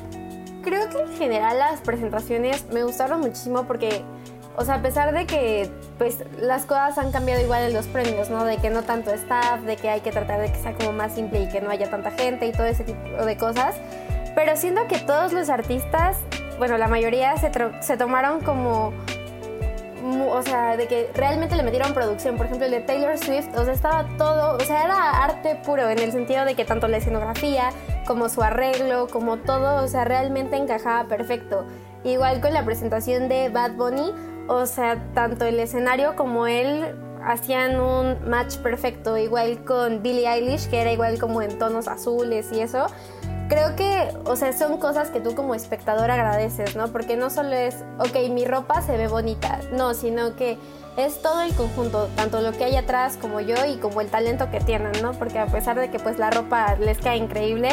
Creo 0.63 0.89
que 0.89 0.99
en 0.99 1.19
general 1.19 1.59
las 1.59 1.83
presentaciones 1.83 2.65
me 2.73 2.83
gustaron 2.83 3.21
muchísimo 3.21 3.67
porque 3.67 4.03
o 4.57 4.65
sea, 4.65 4.77
a 4.77 4.83
pesar 4.83 5.13
de 5.13 5.27
que 5.27 5.71
pues 5.99 6.19
las 6.39 6.67
cosas 6.67 6.99
han 6.99 7.13
cambiado 7.13 7.41
igual 7.43 7.63
en 7.65 7.73
los 7.73 7.87
premios, 7.87 8.31
¿no? 8.31 8.45
De 8.45 8.57
que 8.57 8.71
no 8.71 8.83
tanto 8.83 9.11
staff, 9.13 9.61
de 9.63 9.77
que 9.77 9.89
hay 9.89 10.01
que 10.01 10.13
tratar 10.13 10.41
de 10.41 10.53
que 10.53 10.59
sea 10.59 10.75
como 10.75 10.93
más 10.93 11.15
simple 11.15 11.43
y 11.43 11.49
que 11.49 11.61
no 11.61 11.71
haya 11.71 11.91
tanta 11.91 12.11
gente 12.11 12.47
y 12.47 12.53
todo 12.53 12.67
ese 12.67 12.85
tipo 12.85 13.25
de 13.25 13.37
cosas. 13.37 13.77
Pero 14.35 14.57
siento 14.57 14.87
que 14.89 14.99
todos 14.99 15.33
los 15.33 15.49
artistas, 15.49 16.19
bueno, 16.59 16.79
la 16.79 16.89
mayoría 16.89 17.37
se, 17.37 17.51
se 17.81 17.97
tomaron 17.97 18.41
como 18.41 18.93
o 20.03 20.43
sea, 20.43 20.77
de 20.77 20.87
que 20.87 21.11
realmente 21.15 21.57
le 21.57 21.63
metieron 21.63 21.93
producción. 21.93 22.37
Por 22.37 22.47
ejemplo, 22.47 22.67
el 22.67 22.73
de 22.73 22.81
Taylor 22.81 23.19
Swift, 23.19 23.49
o 23.57 23.65
sea, 23.65 23.73
estaba 23.73 24.07
todo, 24.17 24.57
o 24.57 24.61
sea, 24.61 24.85
era 24.85 25.25
arte 25.25 25.57
puro 25.65 25.89
en 25.89 25.99
el 25.99 26.13
sentido 26.13 26.45
de 26.45 26.55
que 26.55 26.65
tanto 26.65 26.89
la 26.89 26.99
escenografía 26.99 27.71
como 28.07 28.29
su 28.29 28.43
arreglo, 28.43 29.09
como 29.09 29.39
todo, 29.39 29.85
o 29.85 29.89
sea, 29.89 30.05
realmente 30.05 30.57
encajaba 30.57 31.09
perfecto. 31.09 31.67
Igual 32.05 32.41
con 32.41 32.55
la 32.55 32.65
presentación 32.65 33.29
de 33.29 33.51
Bad 33.51 33.73
Bunny, 33.73 34.13
o 34.51 34.67
sea, 34.67 34.99
tanto 35.15 35.45
el 35.45 35.61
escenario 35.61 36.17
como 36.17 36.49
él 36.49 36.97
hacían 37.25 37.79
un 37.81 38.29
match 38.29 38.57
perfecto, 38.57 39.17
igual 39.17 39.65
con 39.65 40.03
Billie 40.03 40.29
Eilish, 40.29 40.69
que 40.69 40.81
era 40.81 40.91
igual 40.91 41.21
como 41.21 41.41
en 41.41 41.57
tonos 41.57 41.87
azules 41.87 42.51
y 42.51 42.61
eso. 42.61 42.87
Creo 43.49 43.77
que, 43.77 44.09
o 44.25 44.35
sea, 44.35 44.53
son 44.53 44.79
cosas 44.79 45.11
que 45.11 45.21
tú 45.21 45.37
como 45.37 45.55
espectador 45.55 46.11
agradeces, 46.11 46.75
¿no? 46.75 46.89
Porque 46.89 47.17
no 47.17 47.31
solo 47.31 47.53
es, 47.55 47.85
ok, 48.01 48.29
mi 48.31 48.45
ropa 48.45 48.83
se 48.83 48.97
ve 48.97 49.07
bonita, 49.07 49.61
no, 49.73 49.95
sino 49.95 50.35
que 50.35 50.59
es 50.97 51.23
todo 51.23 51.43
el 51.43 51.55
conjunto, 51.55 52.09
tanto 52.17 52.41
lo 52.41 52.51
que 52.51 52.65
hay 52.65 52.75
atrás 52.75 53.19
como 53.21 53.41
yo 53.41 53.55
y 53.65 53.77
como 53.77 54.01
el 54.01 54.09
talento 54.09 54.51
que 54.51 54.59
tienen, 54.59 55.01
¿no? 55.01 55.13
Porque 55.13 55.39
a 55.39 55.47
pesar 55.47 55.79
de 55.79 55.91
que 55.91 56.01
pues 56.01 56.19
la 56.19 56.33
ropa 56.33 56.75
les 56.75 56.99
queda 56.99 57.15
increíble, 57.15 57.69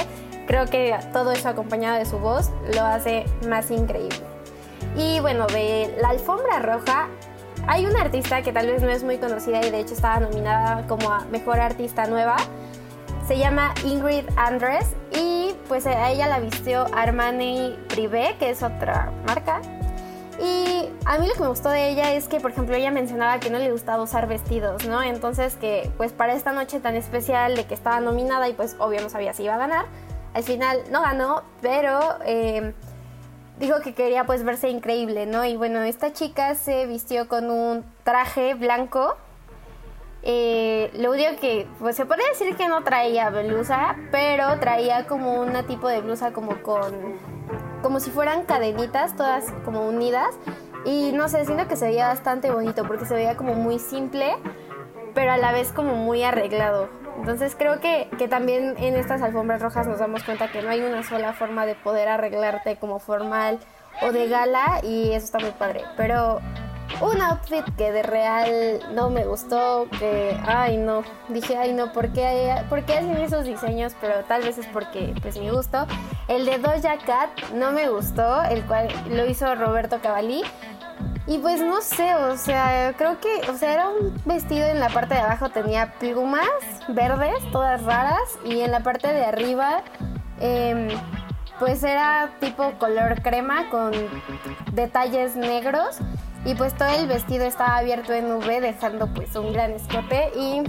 creo 0.46 0.68
que 0.68 0.96
todo 1.12 1.32
eso 1.32 1.50
acompañado 1.50 1.98
de 1.98 2.06
su 2.06 2.20
voz 2.20 2.52
lo 2.76 2.82
hace 2.82 3.26
más 3.48 3.72
increíble. 3.72 4.27
Y 4.98 5.20
bueno, 5.20 5.46
de 5.46 5.96
la 6.02 6.10
alfombra 6.10 6.58
roja 6.60 7.08
hay 7.68 7.86
una 7.86 8.02
artista 8.02 8.42
que 8.42 8.52
tal 8.52 8.66
vez 8.66 8.82
no 8.82 8.90
es 8.90 9.04
muy 9.04 9.18
conocida 9.18 9.64
y 9.64 9.70
de 9.70 9.80
hecho 9.80 9.94
estaba 9.94 10.20
nominada 10.20 10.88
como 10.88 11.12
a 11.12 11.26
Mejor 11.26 11.60
Artista 11.60 12.08
Nueva. 12.08 12.38
Se 13.28 13.38
llama 13.38 13.76
Ingrid 13.86 14.26
Andres 14.38 14.88
y 15.14 15.54
pues 15.68 15.86
a 15.86 16.10
ella 16.10 16.28
la 16.28 16.40
vistió 16.40 16.88
Armani 16.96 17.78
Privé, 17.90 18.36
que 18.40 18.50
es 18.50 18.64
otra 18.64 19.12
marca. 19.28 19.62
Y 20.42 20.90
a 21.06 21.18
mí 21.20 21.28
lo 21.28 21.34
que 21.34 21.42
me 21.42 21.48
gustó 21.48 21.70
de 21.70 21.90
ella 21.90 22.14
es 22.14 22.28
que, 22.28 22.40
por 22.40 22.52
ejemplo, 22.52 22.76
ella 22.76 22.92
mencionaba 22.92 23.40
que 23.40 23.50
no 23.50 23.60
le 23.60 23.72
gustaba 23.72 24.02
usar 24.02 24.28
vestidos, 24.28 24.86
¿no? 24.86 25.04
Entonces 25.04 25.56
que 25.56 25.92
pues 25.98 26.12
para 26.12 26.34
esta 26.34 26.54
noche 26.54 26.80
tan 26.80 26.96
especial 26.96 27.56
de 27.56 27.66
que 27.66 27.76
estaba 27.76 28.00
nominada 28.00 28.50
y 28.50 28.54
pues 28.54 28.76
obvio 28.80 29.02
no 29.02 29.10
sabía 29.10 29.34
si 29.34 29.44
iba 29.44 29.56
a 29.56 29.60
ganar, 29.60 29.86
al 30.34 30.44
final 30.44 30.82
no 30.90 31.02
ganó, 31.02 31.44
pero... 31.62 32.00
Eh, 32.26 32.74
dijo 33.60 33.82
que 33.82 33.94
quería 33.94 34.26
pues 34.26 34.44
verse 34.44 34.70
increíble, 34.70 35.26
¿no? 35.26 35.46
Y 35.46 35.56
bueno, 35.56 35.82
esta 35.82 36.14
chica 36.14 36.56
se 36.56 36.86
vistió 36.86 37.28
con 37.28 37.50
un 37.50 37.84
traje 38.04 38.54
blanco. 38.54 39.16
Eh, 40.24 40.92
lo 40.96 41.12
único 41.12 41.40
que, 41.40 41.68
pues 41.80 41.96
se 41.96 42.06
puede 42.06 42.28
decir 42.30 42.56
que 42.56 42.68
no 42.68 42.84
traía 42.84 43.30
blusa, 43.30 43.96
pero 44.12 44.60
traía 44.60 45.08
como 45.08 45.42
una 45.42 45.64
tipo 45.64 45.88
de 45.88 46.02
blusa 46.02 46.34
como 46.34 46.62
con, 46.62 47.18
como 47.82 48.00
si 48.00 48.12
fueran 48.12 48.44
cadenitas, 48.44 49.16
todas 49.16 49.46
como 49.64 49.88
unidas. 49.88 50.36
Y 50.86 51.12
no 51.14 51.28
sé, 51.28 51.46
siento 51.46 51.68
que 51.68 51.76
se 51.76 51.88
veía 51.88 52.08
bastante 52.08 52.52
bonito 52.52 52.84
porque 52.88 53.06
se 53.06 53.14
veía 53.14 53.36
como 53.36 53.54
muy 53.54 53.80
simple, 53.80 54.36
pero 55.14 55.32
a 55.32 55.38
la 55.38 55.52
vez 55.52 55.72
como 55.72 55.96
muy 55.96 56.24
arreglado. 56.24 56.90
Entonces 57.18 57.56
creo 57.58 57.80
que, 57.80 58.10
que, 58.18 58.28
también 58.28 58.76
en 58.78 58.96
estas 58.96 59.22
alfombras 59.22 59.62
rojas 59.62 59.88
nos 59.88 60.00
damos 60.00 60.24
cuenta 60.24 60.52
que 60.52 60.62
no 60.62 60.70
hay 60.70 60.82
una 60.82 61.04
sola 61.04 61.34
forma 61.34 61.66
de 61.66 61.76
poder 61.76 62.08
arreglarte 62.08 62.78
como 62.78 63.00
formal 63.00 63.60
o 64.02 64.12
de 64.12 64.28
gala 64.28 64.80
y 64.84 65.12
eso 65.12 65.26
está 65.26 65.40
muy 65.40 65.52
padre. 65.52 65.82
Pero 65.98 66.40
un 67.02 67.22
outfit 67.22 67.64
que 67.78 67.92
de 67.92 68.02
real 68.02 68.80
no 68.94 69.10
me 69.10 69.26
gustó, 69.26 69.88
que, 70.00 70.36
ay 70.48 70.78
no, 70.78 71.04
dije, 71.30 71.56
ay 71.58 71.74
no, 71.74 71.92
¿por 71.94 72.12
qué, 72.12 72.56
¿por 72.70 72.84
qué 72.86 72.94
hacen 72.94 73.18
esos 73.18 73.46
diseños? 73.46 73.94
Pero 74.02 74.24
tal 74.28 74.44
vez 74.44 74.58
es 74.58 74.66
porque 74.68 75.14
pues 75.22 75.38
mi 75.38 75.50
gusto. 75.50 75.86
El 76.28 76.46
de 76.46 76.58
Doja 76.58 76.98
Cat 77.06 77.30
no 77.54 77.72
me 77.72 77.90
gustó, 77.90 78.44
el 78.44 78.66
cual 78.66 78.88
lo 79.10 79.26
hizo 79.26 79.54
Roberto 79.56 80.00
Cavalli. 80.02 80.44
Y 81.28 81.40
pues 81.40 81.60
no 81.60 81.82
sé, 81.82 82.16
o 82.16 82.38
sea, 82.38 82.94
creo 82.98 83.20
que, 83.20 83.52
o 83.52 83.58
sea, 83.58 83.74
era 83.74 83.90
un 83.90 84.14
vestido 84.24 84.66
en 84.66 84.80
la 84.80 84.88
parte 84.88 85.14
de 85.14 85.20
abajo 85.20 85.50
tenía 85.50 85.92
plumas 86.00 86.48
verdes, 86.88 87.36
todas 87.52 87.84
raras, 87.84 88.40
y 88.46 88.62
en 88.62 88.72
la 88.72 88.80
parte 88.80 89.12
de 89.12 89.26
arriba, 89.26 89.84
em, 90.40 90.88
pues 91.60 91.84
era 91.84 92.30
tipo 92.40 92.72
color 92.80 93.22
crema 93.22 93.70
con 93.70 93.92
detalles 94.72 95.36
negros. 95.36 95.98
Y 96.46 96.56
pues 96.56 96.74
todo 96.76 96.88
el 96.88 97.08
vestido 97.08 97.44
estaba 97.46 97.78
abierto 97.78 98.14
en 98.14 98.32
V, 98.32 98.62
dejando 98.62 99.08
pues 99.08 99.36
un 99.36 99.52
gran 99.52 99.72
escote 99.72 100.32
y 100.34 100.64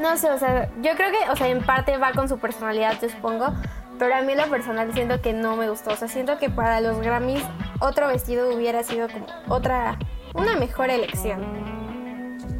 no 0.00 0.16
sé, 0.16 0.30
o 0.30 0.38
sea, 0.38 0.68
yo 0.82 0.94
creo 0.94 1.10
que, 1.10 1.30
o 1.30 1.36
sea, 1.36 1.48
en 1.48 1.62
parte 1.64 1.98
va 1.98 2.12
con 2.12 2.28
su 2.28 2.38
personalidad, 2.38 2.94
yo 3.00 3.08
supongo, 3.08 3.52
pero 3.98 4.14
a 4.14 4.22
mí 4.22 4.34
lo 4.34 4.48
personal 4.48 4.92
siento 4.92 5.20
que 5.20 5.32
no 5.32 5.56
me 5.56 5.68
gustó. 5.68 5.92
O 5.92 5.96
sea, 5.96 6.08
siento 6.08 6.38
que 6.38 6.50
para 6.50 6.80
los 6.80 6.98
Grammys 7.00 7.42
otro 7.80 8.08
vestido 8.08 8.54
hubiera 8.54 8.82
sido 8.82 9.08
como 9.08 9.26
otra, 9.48 9.98
una 10.34 10.56
mejor 10.56 10.90
elección. 10.90 11.42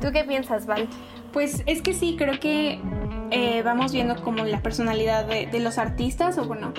¿Tú 0.01 0.13
qué 0.13 0.25
piensas, 0.25 0.67
Val? 0.67 0.89
Pues 1.33 1.63
es 1.67 1.83
que 1.83 1.95
sí, 1.95 2.17
creo 2.17 2.39
que 2.39 2.81
eh, 3.31 3.63
vamos 3.63 3.93
viendo 3.93 4.23
como 4.23 4.45
la 4.45 4.63
personalidad 4.63 5.25
de, 5.27 5.61
los 5.61 5.79
artistas, 5.79 6.39
o 6.39 6.45
bueno, 6.45 6.73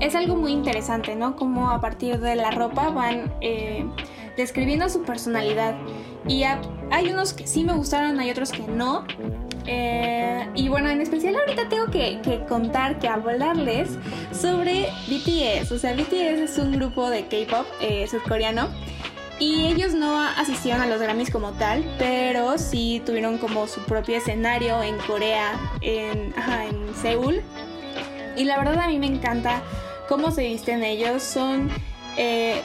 es 0.00 0.14
algo 0.14 0.36
muy 0.36 0.52
interesante, 0.52 1.16
¿no? 1.16 1.36
Como 1.36 1.70
a 1.70 1.80
partir 1.80 2.20
de 2.20 2.36
la 2.36 2.50
ropa 2.50 2.90
van 2.90 3.32
eh, 3.40 3.84
describiendo 4.36 4.88
su 4.88 5.02
personalidad. 5.02 5.74
Y 6.28 6.44
hay 6.44 7.10
unos 7.10 7.32
que 7.32 7.46
sí 7.46 7.64
me 7.64 7.72
gustaron, 7.72 8.20
hay 8.20 8.30
otros 8.30 8.52
que 8.52 8.62
no. 8.62 9.04
Eh, 9.66 10.48
y 10.54 10.68
bueno, 10.68 10.88
en 10.88 11.00
especial 11.00 11.36
ahorita 11.36 11.68
tengo 11.68 11.86
que, 11.86 12.20
contar, 12.48 12.98
que 12.98 13.08
hablarles 13.08 13.90
sobre 14.32 14.88
BTS. 15.08 15.72
O 15.72 15.78
sea, 15.78 15.92
BTS 15.94 16.40
es 16.40 16.58
un 16.58 16.72
grupo 16.72 17.10
de 17.10 17.26
K-pop 17.26 17.66
eh, 17.80 18.06
surcoreano. 18.08 18.68
Y 19.38 19.66
ellos 19.66 19.92
no 19.92 20.18
asistieron 20.22 20.80
a 20.80 20.86
los 20.86 20.98
Grammys 20.98 21.30
como 21.30 21.52
tal, 21.52 21.84
pero 21.98 22.56
sí 22.56 23.02
tuvieron 23.04 23.36
como 23.36 23.66
su 23.66 23.80
propio 23.82 24.16
escenario 24.16 24.82
en 24.82 24.96
Corea, 24.98 25.52
en, 25.82 26.32
en 26.34 26.94
Seúl. 26.94 27.42
Y 28.34 28.44
la 28.44 28.56
verdad 28.56 28.80
a 28.80 28.88
mí 28.88 28.98
me 28.98 29.06
encanta 29.06 29.62
cómo 30.08 30.30
se 30.30 30.44
visten 30.44 30.82
ellos. 30.82 31.22
Son 31.22 31.68
eh, 32.16 32.62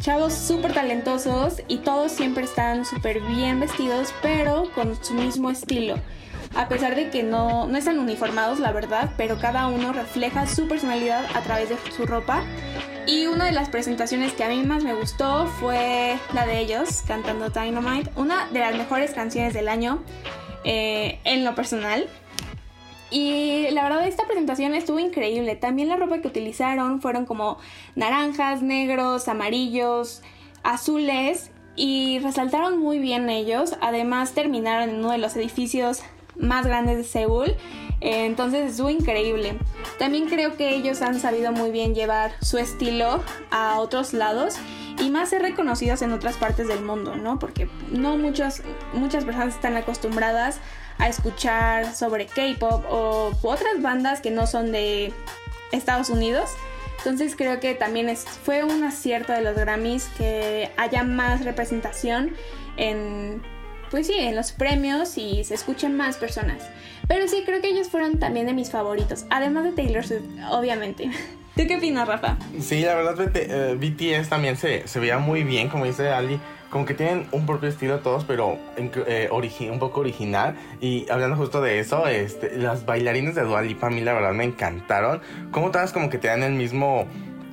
chavos 0.00 0.32
súper 0.32 0.72
talentosos 0.72 1.62
y 1.68 1.78
todos 1.78 2.12
siempre 2.12 2.44
están 2.44 2.84
súper 2.84 3.20
bien 3.20 3.60
vestidos, 3.60 4.14
pero 4.22 4.70
con 4.74 5.02
su 5.02 5.14
mismo 5.14 5.50
estilo 5.50 5.96
a 6.56 6.68
pesar 6.68 6.94
de 6.94 7.10
que 7.10 7.22
no, 7.22 7.66
no 7.66 7.76
están 7.76 7.98
uniformados, 7.98 8.58
la 8.58 8.72
verdad, 8.72 9.10
pero 9.16 9.38
cada 9.38 9.66
uno 9.68 9.92
refleja 9.92 10.46
su 10.46 10.66
personalidad 10.66 11.24
a 11.34 11.42
través 11.42 11.68
de 11.68 11.76
su 11.94 12.06
ropa. 12.06 12.42
Y 13.06 13.26
una 13.26 13.44
de 13.44 13.52
las 13.52 13.68
presentaciones 13.68 14.32
que 14.32 14.42
a 14.42 14.48
mí 14.48 14.62
más 14.64 14.82
me 14.82 14.94
gustó 14.94 15.46
fue 15.46 16.18
la 16.34 16.46
de 16.46 16.58
ellos 16.58 17.02
cantando 17.06 17.50
Dynamite, 17.50 18.10
una 18.16 18.46
de 18.48 18.60
las 18.60 18.74
mejores 18.74 19.12
canciones 19.12 19.54
del 19.54 19.68
año 19.68 20.02
eh, 20.64 21.20
en 21.24 21.44
lo 21.44 21.54
personal. 21.54 22.08
Y 23.10 23.68
la 23.70 23.84
verdad 23.84 24.06
esta 24.06 24.24
presentación 24.24 24.74
estuvo 24.74 24.98
increíble. 24.98 25.54
También 25.56 25.88
la 25.88 25.96
ropa 25.96 26.18
que 26.18 26.28
utilizaron 26.28 27.00
fueron 27.00 27.24
como 27.24 27.58
naranjas, 27.94 28.62
negros, 28.62 29.28
amarillos, 29.28 30.22
azules 30.62 31.50
y 31.76 32.18
resaltaron 32.18 32.78
muy 32.78 32.98
bien 32.98 33.30
ellos. 33.30 33.76
Además 33.80 34.32
terminaron 34.32 34.90
en 34.90 34.96
uno 34.96 35.12
de 35.12 35.18
los 35.18 35.36
edificios 35.36 36.02
más 36.36 36.66
grandes 36.66 36.96
de 36.96 37.04
Seúl. 37.04 37.54
Entonces 38.00 38.72
estuvo 38.72 38.90
increíble. 38.90 39.56
También 39.98 40.28
creo 40.28 40.56
que 40.56 40.74
ellos 40.74 41.00
han 41.00 41.18
sabido 41.20 41.52
muy 41.52 41.70
bien 41.70 41.94
llevar 41.94 42.32
su 42.42 42.58
estilo 42.58 43.22
a 43.50 43.78
otros 43.78 44.12
lados 44.12 44.56
y 44.98 45.10
más 45.10 45.30
ser 45.30 45.42
reconocidos 45.42 46.02
en 46.02 46.12
otras 46.12 46.36
partes 46.36 46.68
del 46.68 46.82
mundo, 46.82 47.16
¿no? 47.16 47.38
Porque 47.38 47.68
no 47.90 48.16
muchas, 48.16 48.62
muchas 48.92 49.24
personas 49.24 49.54
están 49.54 49.76
acostumbradas 49.76 50.60
a 50.98 51.08
escuchar 51.08 51.94
sobre 51.94 52.26
K-pop 52.26 52.84
o 52.90 53.32
otras 53.42 53.80
bandas 53.80 54.20
que 54.20 54.30
no 54.30 54.46
son 54.46 54.72
de 54.72 55.12
Estados 55.72 56.10
Unidos. 56.10 56.50
Entonces 56.98 57.36
creo 57.36 57.60
que 57.60 57.74
también 57.74 58.14
fue 58.16 58.64
un 58.64 58.82
acierto 58.82 59.32
de 59.32 59.42
los 59.42 59.54
Grammys 59.54 60.08
que 60.16 60.70
haya 60.76 61.04
más 61.04 61.44
representación 61.44 62.34
en 62.76 63.42
pues 63.90 64.08
sí, 64.08 64.14
en 64.18 64.34
los 64.34 64.50
premios 64.50 65.16
y 65.16 65.44
se 65.44 65.54
escuchan 65.54 65.96
más 65.96 66.16
personas. 66.16 66.62
Pero 67.06 67.28
sí, 67.28 67.44
creo 67.46 67.60
que 67.60 67.68
ellos 67.68 67.88
fueron 67.88 68.18
también 68.18 68.46
de 68.46 68.52
mis 68.52 68.70
favoritos, 68.70 69.26
además 69.30 69.64
de 69.64 69.72
Taylor 69.72 70.04
Swift, 70.04 70.24
obviamente. 70.50 71.04
¿Tú 71.56 71.62
qué 71.66 71.76
opinas, 71.76 72.06
Rafa? 72.06 72.36
Sí, 72.60 72.80
la 72.80 72.96
verdad, 72.96 73.30
BTS 73.76 74.28
también 74.28 74.56
se 74.56 75.00
veía 75.00 75.18
muy 75.18 75.44
bien, 75.44 75.68
como 75.68 75.84
dice 75.84 76.08
Ali 76.08 76.40
como 76.76 76.84
que 76.84 76.92
tienen 76.92 77.26
un 77.32 77.46
propio 77.46 77.70
estilo 77.70 78.00
todos, 78.00 78.26
pero 78.26 78.58
eh, 78.76 79.30
un 79.30 79.78
poco 79.78 80.00
original. 80.00 80.58
Y 80.78 81.08
hablando 81.08 81.34
justo 81.34 81.62
de 81.62 81.78
eso, 81.78 82.06
este, 82.06 82.58
las 82.58 82.84
bailarines 82.84 83.34
de 83.34 83.44
Dua 83.44 83.62
Lipa 83.62 83.86
a 83.86 83.90
mí 83.90 84.02
la 84.02 84.12
verdad 84.12 84.34
me 84.34 84.44
encantaron. 84.44 85.22
Como 85.52 85.70
todas 85.70 85.94
como 85.94 86.10
que 86.10 86.18
te 86.18 86.28
dan 86.28 86.42
el 86.42 86.52
mismo 86.52 87.06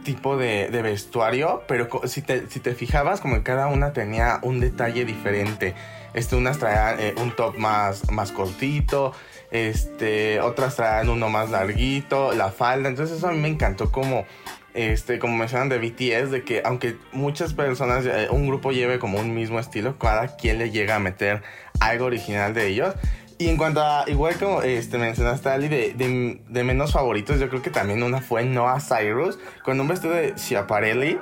tipo 0.04 0.36
de, 0.36 0.68
vestuario, 0.84 1.64
pero 1.70 1.88
si 2.04 2.22
te, 2.22 2.50
si 2.50 2.60
te 2.60 2.76
fijabas, 2.76 3.22
como 3.22 3.36
que 3.36 3.44
cada 3.44 3.68
una 3.68 3.94
tenía 3.94 4.40
un 4.42 4.60
detalle 4.60 5.06
diferente. 5.06 5.74
Este, 6.14 6.36
unas 6.36 6.60
traían 6.60 7.00
eh, 7.00 7.16
un 7.16 7.34
top 7.34 7.58
más, 7.58 8.12
más 8.12 8.34
cortito, 8.34 9.14
este, 9.52 10.42
otras 10.42 10.76
traían 10.76 11.08
uno 11.08 11.30
más 11.30 11.50
larguito, 11.50 12.34
la 12.34 12.52
falda. 12.52 12.90
Entonces 12.90 13.20
eso 13.20 13.30
a 13.30 13.32
mí 13.32 13.40
me 13.40 13.48
encantó 13.48 13.90
como 13.90 14.26
este, 14.74 15.20
como 15.20 15.38
mencionan 15.38 15.70
de 15.70 15.78
BTS, 15.78 16.32
de 16.32 16.44
que 16.44 16.62
aunque 16.66 16.98
muchas 17.12 17.54
personas, 17.54 18.06
eh, 18.06 18.28
un 18.32 18.48
grupo 18.48 18.72
lleve 18.72 19.00
como 19.00 19.20
un 19.20 19.34
mismo 19.34 19.60
estilo, 19.60 19.98
cada 19.98 20.36
quien 20.36 20.58
le 20.58 20.72
llega 20.72 20.96
a 20.96 21.00
meter 21.00 21.44
algo 21.80 22.06
original 22.06 22.54
de 22.54 22.68
ellos. 22.68 22.96
Y 23.38 23.50
en 23.50 23.58
cuanto 23.58 23.82
a, 23.82 24.06
igual 24.08 24.36
como 24.38 24.62
este, 24.62 24.98
mencionaste, 24.98 25.50
Ali, 25.50 25.68
de, 25.68 26.40
de, 26.48 26.64
menos 26.64 26.94
favoritos, 26.94 27.40
yo 27.40 27.50
creo 27.50 27.62
que 27.62 27.72
también 27.72 28.04
una 28.04 28.22
fue 28.22 28.46
Noah 28.46 28.80
Cyrus, 28.80 29.40
con 29.64 29.80
un 29.80 29.88
vestido 29.88 30.14
de 30.14 30.38
Schiaparelli. 30.38 31.20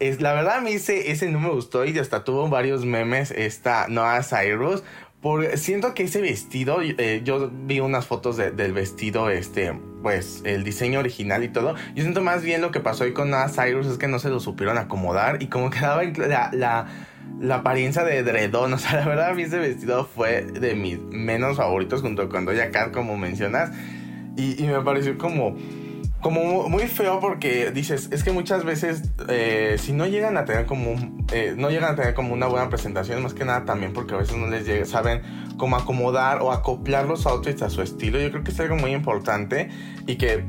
Es, 0.00 0.20
la 0.20 0.32
verdad 0.32 0.58
a 0.58 0.60
mí 0.60 0.72
ese, 0.72 1.10
ese 1.10 1.28
no 1.28 1.40
me 1.40 1.50
gustó 1.50 1.84
y 1.84 1.98
hasta 1.98 2.22
tuvo 2.22 2.48
varios 2.48 2.84
memes 2.84 3.32
esta 3.32 3.88
Noah 3.88 4.22
Cyrus 4.22 4.84
porque 5.20 5.56
siento 5.56 5.94
que 5.94 6.04
ese 6.04 6.20
vestido, 6.20 6.78
eh, 6.80 7.22
yo 7.24 7.50
vi 7.52 7.80
unas 7.80 8.06
fotos 8.06 8.36
del 8.36 8.72
vestido, 8.72 9.30
este, 9.30 9.72
pues 10.00 10.42
el 10.44 10.62
diseño 10.62 11.00
original 11.00 11.42
y 11.42 11.48
todo. 11.48 11.74
Yo 11.96 12.02
siento 12.02 12.20
más 12.20 12.42
bien 12.42 12.60
lo 12.60 12.70
que 12.70 12.78
pasó 12.78 13.02
ahí 13.02 13.12
con 13.12 13.30
Nada 13.30 13.48
Cyrus 13.48 13.88
es 13.88 13.98
que 13.98 14.06
no 14.06 14.20
se 14.20 14.28
lo 14.28 14.38
supieron 14.38 14.78
acomodar 14.78 15.42
y 15.42 15.48
como 15.48 15.70
quedaba 15.70 16.04
la, 16.04 16.86
la, 17.40 17.54
apariencia 17.54 18.04
de 18.04 18.22
Dredon. 18.22 18.72
O 18.78 18.78
sea, 18.78 19.00
la 19.00 19.08
verdad 19.08 19.30
a 19.30 19.34
mí 19.34 19.42
ese 19.42 19.58
vestido 19.58 20.04
fue 20.04 20.42
de 20.42 20.76
mis 20.76 21.00
menos 21.00 21.56
favoritos 21.56 22.00
junto 22.00 22.28
con 22.28 22.44
Doja 22.44 22.70
Cat, 22.70 22.92
como 22.92 23.16
mencionas. 23.16 23.72
Y, 24.36 24.62
y 24.62 24.68
me 24.68 24.80
pareció 24.82 25.18
como 25.18 25.56
como 26.20 26.68
muy 26.68 26.84
feo 26.88 27.20
porque 27.20 27.70
dices, 27.70 28.08
es 28.10 28.24
que 28.24 28.32
muchas 28.32 28.64
veces 28.64 29.02
eh, 29.28 29.76
si 29.78 29.92
no 29.92 30.06
llegan 30.06 30.36
a 30.36 30.44
tener 30.44 30.66
como 30.66 30.96
eh, 31.32 31.54
no 31.56 31.70
llegan 31.70 31.92
a 31.92 31.96
tener 31.96 32.14
como 32.14 32.34
una 32.34 32.46
buena 32.46 32.68
presentación, 32.68 33.22
más 33.22 33.34
que 33.34 33.44
nada 33.44 33.64
también 33.64 33.92
porque 33.92 34.14
a 34.14 34.18
veces 34.18 34.36
no 34.36 34.48
les 34.48 34.66
llega, 34.66 34.84
saben 34.84 35.22
cómo 35.58 35.76
acomodar 35.76 36.40
o 36.40 36.52
acoplar 36.52 37.06
los 37.06 37.26
outfits 37.26 37.62
a 37.62 37.70
su 37.70 37.82
estilo. 37.82 38.18
Yo 38.18 38.30
creo 38.30 38.42
que 38.42 38.50
es 38.50 38.60
algo 38.60 38.76
muy 38.76 38.92
importante 38.92 39.68
y 40.06 40.16
que 40.16 40.44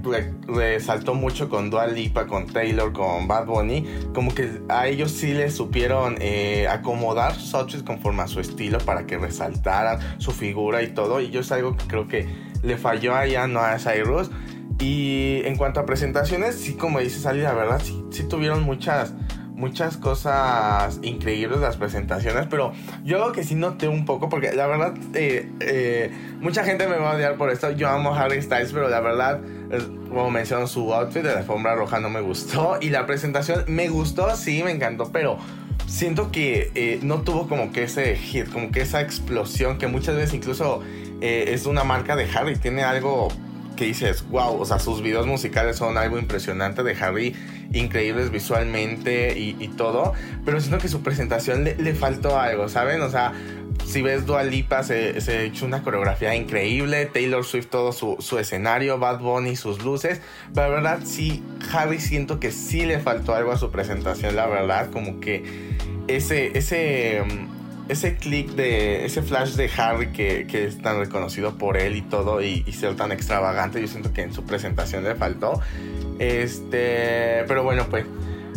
resaltó 0.48 1.14
mucho 1.14 1.50
con 1.50 1.70
Dua 1.70 1.88
Lipa, 1.88 2.28
con 2.28 2.48
Taylor, 2.48 2.94
con 2.94 3.28
Bad 3.28 3.46
Bunny, 3.46 3.86
como 4.14 4.34
que 4.34 4.62
a 4.70 4.88
ellos 4.88 5.12
sí 5.12 5.34
les 5.34 5.54
supieron 5.54 6.16
eh, 6.20 6.68
acomodar 6.68 7.36
sus 7.36 7.54
outfits 7.54 7.84
conforme 7.84 8.24
a 8.24 8.28
su 8.28 8.40
estilo 8.40 8.78
para 8.80 9.06
que 9.06 9.18
resaltaran 9.18 10.00
su 10.20 10.32
figura 10.32 10.82
y 10.82 10.88
todo. 10.90 11.20
Y 11.20 11.30
yo 11.30 11.42
es 11.42 11.52
algo 11.52 11.76
que 11.76 11.86
creo 11.86 12.08
que 12.08 12.28
le 12.64 12.78
falló 12.78 13.16
allá 13.16 13.48
no 13.48 13.60
a 13.60 13.78
Cyrus. 13.78 14.32
Y 14.80 15.42
en 15.44 15.58
cuanto 15.58 15.82
a 15.82 15.86
presentaciones, 15.86 16.56
sí, 16.56 16.76
como 16.76 17.00
dices, 17.00 17.26
Ali, 17.26 17.42
la 17.42 17.54
verdad, 17.54 17.82
sí, 17.84 18.24
tuvieron 18.24 18.64
muchas, 18.64 19.14
muchas 19.54 19.98
cosas 19.98 21.00
increíbles 21.02 21.60
las 21.60 21.76
presentaciones, 21.76 22.48
pero 22.50 22.72
yo 23.04 23.20
lo 23.20 23.34
que 23.34 23.44
sí 23.44 23.56
noté 23.56 23.90
un 23.90 24.06
poco, 24.06 24.30
porque 24.30 24.54
la 24.54 24.68
verdad, 24.68 24.94
eh, 25.16 25.52
eh, 25.60 26.12
mucha 26.40 26.64
gente 26.64 26.88
me 26.88 26.96
va 26.96 27.12
a 27.12 27.16
odiar 27.16 27.36
por 27.36 27.50
esto. 27.50 27.72
Yo 27.72 27.90
amo 27.90 28.16
Harry 28.16 28.42
Styles, 28.42 28.72
pero 28.72 28.88
la 28.88 29.02
verdad, 29.02 29.42
como 30.08 30.32
mencionó, 30.32 30.66
su 30.66 30.94
outfit 30.94 31.24
de 31.24 31.34
la 31.34 31.40
alfombra 31.40 31.76
roja 31.76 32.00
no 32.00 32.10
me 32.10 32.22
gustó. 32.22 32.78
Y 32.80 32.90
la 32.90 33.06
presentación 33.06 33.66
me 33.68 33.90
gustó, 33.90 34.34
sí, 34.38 34.64
me 34.64 34.72
encantó, 34.72 35.12
pero 35.12 35.38
siento 35.88 36.32
que 36.32 36.72
eh, 36.76 37.00
no 37.02 37.24
tuvo 37.24 37.50
como 37.50 37.74
que 37.74 37.84
ese 37.84 38.16
hit, 38.16 38.50
como 38.50 38.72
que 38.72 38.80
esa 38.80 39.02
explosión 39.02 39.78
que 39.78 39.88
muchas 39.88 40.16
veces 40.16 40.36
incluso 40.36 40.82
es 41.22 41.66
una 41.66 41.84
marca 41.84 42.16
de 42.16 42.30
Harry, 42.34 42.56
tiene 42.56 42.84
algo 42.84 43.28
que 43.80 43.86
dices, 43.86 44.28
wow, 44.30 44.60
o 44.60 44.66
sea, 44.66 44.78
sus 44.78 45.02
videos 45.02 45.26
musicales 45.26 45.78
son 45.78 45.98
algo 45.98 46.20
impresionante 46.20 46.84
de 46.84 46.92
Harry, 47.02 47.34
increíbles 47.72 48.30
visualmente 48.30 49.40
y, 49.40 49.70
todo, 49.70 50.12
pero 50.44 50.60
siento 50.60 50.80
que 50.80 50.90
su 50.90 51.02
presentación 51.02 51.64
le, 51.64 51.94
faltó 51.96 52.38
algo, 52.38 52.68
¿saben? 52.68 53.02
O 53.02 53.10
sea, 53.10 53.32
si 53.86 54.02
ves 54.02 54.26
Dua 54.26 54.44
Lipa, 54.44 54.84
se, 54.84 55.22
se 55.22 55.46
echó 55.46 55.66
una 55.66 55.82
coreografía 55.82 56.36
increíble, 56.36 57.06
Taylor 57.06 57.46
Swift 57.46 57.68
todo 57.68 57.94
su, 57.94 58.18
su, 58.20 58.38
escenario, 58.38 59.00
Bad 59.00 59.20
Bunny 59.20 59.56
sus 59.56 59.82
luces, 59.82 60.20
pero 60.54 60.68
la 60.68 60.76
verdad 60.76 61.00
sí, 61.06 61.42
Harry 61.72 62.02
siento 62.02 62.42
que 62.42 62.52
sí 62.52 62.86
le 62.86 63.00
faltó 63.00 63.34
algo 63.34 63.54
a 63.54 63.58
su 63.58 63.72
presentación, 63.72 64.36
la 64.36 64.48
verdad, 64.48 64.92
como 64.92 65.22
que 65.22 65.78
ese, 66.10 66.58
ese 66.58 67.24
ese 67.90 68.16
click 68.16 68.52
de 68.52 69.06
ese 69.06 69.24
flash 69.24 69.56
de 69.56 69.70
Harry 69.76 70.12
que, 70.12 70.46
es 70.52 70.82
tan 70.82 71.00
reconocido 71.00 71.58
por 71.58 71.76
él 71.76 71.96
y 71.96 72.02
todo 72.02 72.42
y, 72.42 72.64
ser 72.72 72.96
tan 72.96 73.12
extravagante, 73.12 73.82
yo 73.82 73.88
siento 73.88 74.14
que 74.14 74.22
en 74.22 74.32
su 74.32 74.46
presentación 74.46 75.04
le 75.04 75.16
faltó. 75.16 75.60
Este, 76.20 77.44
pero 77.48 77.64
bueno, 77.64 77.88
pues 77.90 78.06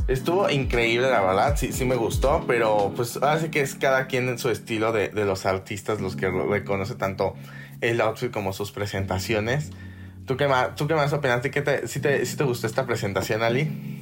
estuvo 0.06 0.50
increíble, 0.50 1.10
la 1.10 1.22
verdad, 1.22 1.56
sí, 1.56 1.72
sí 1.72 1.84
me 1.86 1.96
gustó, 1.96 2.44
pero 2.46 2.92
pues 2.94 3.16
ahora 3.16 3.40
sí 3.40 3.48
que 3.48 3.62
es 3.62 3.74
cada 3.74 4.06
quien 4.06 4.28
en 4.28 4.38
su 4.38 4.50
estilo 4.50 4.92
de, 4.92 5.10
los 5.12 5.46
artistas 5.46 6.00
los 6.00 6.14
que 6.14 6.28
reconoce 6.30 6.94
tanto 6.94 7.34
el 7.80 8.00
outfit 8.02 8.30
como 8.30 8.52
sus 8.52 8.70
presentaciones. 8.70 9.70
¿Tú 10.26 10.36
qué 10.36 10.46
más, 10.46 10.76
tú 10.76 10.86
qué 10.86 10.94
más 10.94 11.12
opinaste? 11.12 11.50
¿Qué 11.50 11.62
te, 11.62 11.88
si, 11.88 12.00
te, 12.00 12.24
si 12.26 12.36
te 12.36 12.44
gustó 12.44 12.66
esta 12.66 12.86
presentación, 12.86 13.42
Ali? 13.42 14.01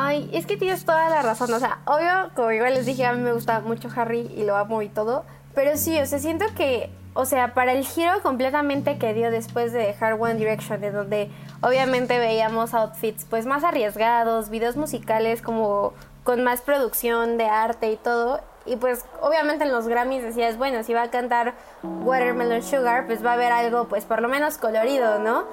Ay, 0.00 0.30
es 0.32 0.46
que 0.46 0.56
tienes 0.56 0.84
toda 0.84 1.10
la 1.10 1.22
razón. 1.22 1.52
O 1.52 1.58
sea, 1.58 1.78
obvio, 1.84 2.30
como 2.36 2.52
igual 2.52 2.74
les 2.74 2.86
dije, 2.86 3.04
a 3.04 3.12
mí 3.14 3.20
me 3.20 3.32
gusta 3.32 3.58
mucho 3.58 3.88
Harry 3.96 4.30
y 4.36 4.44
lo 4.44 4.56
amo 4.56 4.80
y 4.80 4.88
todo. 4.88 5.24
Pero 5.56 5.76
sí, 5.76 5.98
o 5.98 6.06
sea, 6.06 6.20
siento 6.20 6.44
que, 6.56 6.88
o 7.14 7.24
sea, 7.24 7.52
para 7.52 7.72
el 7.72 7.84
giro 7.84 8.22
completamente 8.22 8.96
que 8.98 9.12
dio 9.12 9.32
después 9.32 9.72
de 9.72 9.80
dejar 9.80 10.12
One 10.12 10.36
Direction, 10.36 10.80
de 10.80 10.92
donde 10.92 11.30
obviamente 11.62 12.20
veíamos 12.20 12.74
outfits 12.74 13.24
pues 13.24 13.44
más 13.44 13.64
arriesgados, 13.64 14.50
videos 14.50 14.76
musicales 14.76 15.42
como 15.42 15.94
con 16.22 16.44
más 16.44 16.60
producción 16.60 17.36
de 17.36 17.46
arte 17.46 17.90
y 17.90 17.96
todo. 17.96 18.40
Y 18.66 18.76
pues 18.76 19.04
obviamente 19.20 19.64
en 19.64 19.72
los 19.72 19.88
Grammys 19.88 20.22
decías, 20.22 20.58
bueno, 20.58 20.84
si 20.84 20.94
va 20.94 21.02
a 21.02 21.10
cantar 21.10 21.54
Watermelon 21.82 22.62
Sugar, 22.62 23.06
pues 23.06 23.26
va 23.26 23.32
a 23.32 23.34
haber 23.34 23.50
algo 23.50 23.88
pues 23.88 24.04
por 24.04 24.22
lo 24.22 24.28
menos 24.28 24.58
colorido, 24.58 25.18
¿no? 25.18 25.44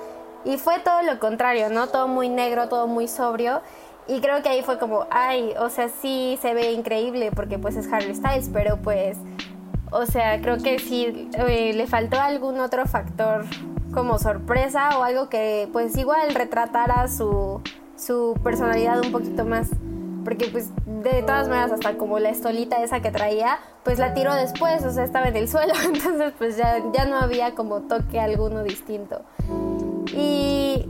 Y 0.46 0.58
fue 0.58 0.78
todo 0.78 1.02
lo 1.02 1.20
contrario, 1.20 1.70
¿no? 1.70 1.88
Todo 1.88 2.08
muy 2.08 2.30
negro, 2.30 2.70
todo 2.70 2.86
muy 2.86 3.08
sobrio. 3.08 3.62
Y 4.08 4.20
creo 4.22 4.44
que 4.44 4.50
ahí 4.50 4.62
fue 4.62 4.78
como, 4.78 5.08
ay, 5.10 5.54
o 5.60 5.70
sea, 5.70 5.90
sí 5.90 6.38
se 6.42 6.54
ve 6.54 6.72
increíble 6.74 7.32
porque 7.32 7.58
pues 7.58 7.76
es 7.76 7.92
Harry 7.92 8.14
Styles, 8.14 8.50
pero 8.54 8.78
pues, 8.78 9.18
o 9.92 10.06
sea, 10.06 10.40
creo 10.42 10.58
que 10.58 10.78
sí 10.78 11.30
eh, 11.34 11.74
le 11.74 11.88
faltó 11.88 12.20
algún 12.20 12.60
otro 12.60 12.86
factor 12.86 13.46
como 13.94 14.20
sorpresa 14.20 15.00
o 15.00 15.04
algo 15.04 15.30
que 15.30 15.70
pues 15.72 15.98
igual 15.98 16.36
retratara 16.36 17.08
su, 17.08 17.62
su 17.98 18.38
personalidad 18.44 19.04
un 19.04 19.12
poquito 19.12 19.46
más. 19.46 19.70
Porque 20.24 20.48
pues 20.48 20.70
de 20.86 21.22
todas 21.22 21.48
maneras 21.48 21.72
hasta 21.72 21.98
como 21.98 22.20
la 22.20 22.30
estolita 22.30 22.84
esa 22.84 23.00
que 23.00 23.12
traía, 23.12 23.60
pues 23.84 24.00
la 24.00 24.14
tiró 24.14 24.34
después, 24.36 24.84
o 24.84 24.92
sea, 24.92 25.04
estaba 25.04 25.28
en 25.28 25.36
el 25.36 25.48
suelo, 25.50 25.74
entonces 25.84 26.34
pues 26.38 26.58
ya, 26.58 26.84
ya 26.94 27.06
no 27.06 27.18
había 27.18 27.56
como 27.56 27.82
toque 27.82 28.20
alguno 28.20 28.64
distinto. 28.64 29.22
Y 30.08 30.86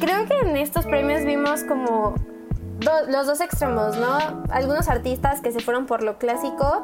creo 0.00 0.26
que 0.26 0.40
en 0.40 0.56
estos 0.56 0.84
premios 0.86 1.24
vimos 1.24 1.62
como 1.64 2.14
los 2.80 3.26
dos 3.26 3.40
extremos, 3.40 3.96
¿no? 3.96 4.18
Algunos 4.50 4.88
artistas 4.88 5.40
que 5.40 5.52
se 5.52 5.60
fueron 5.60 5.86
por 5.86 6.02
lo 6.02 6.18
clásico 6.18 6.82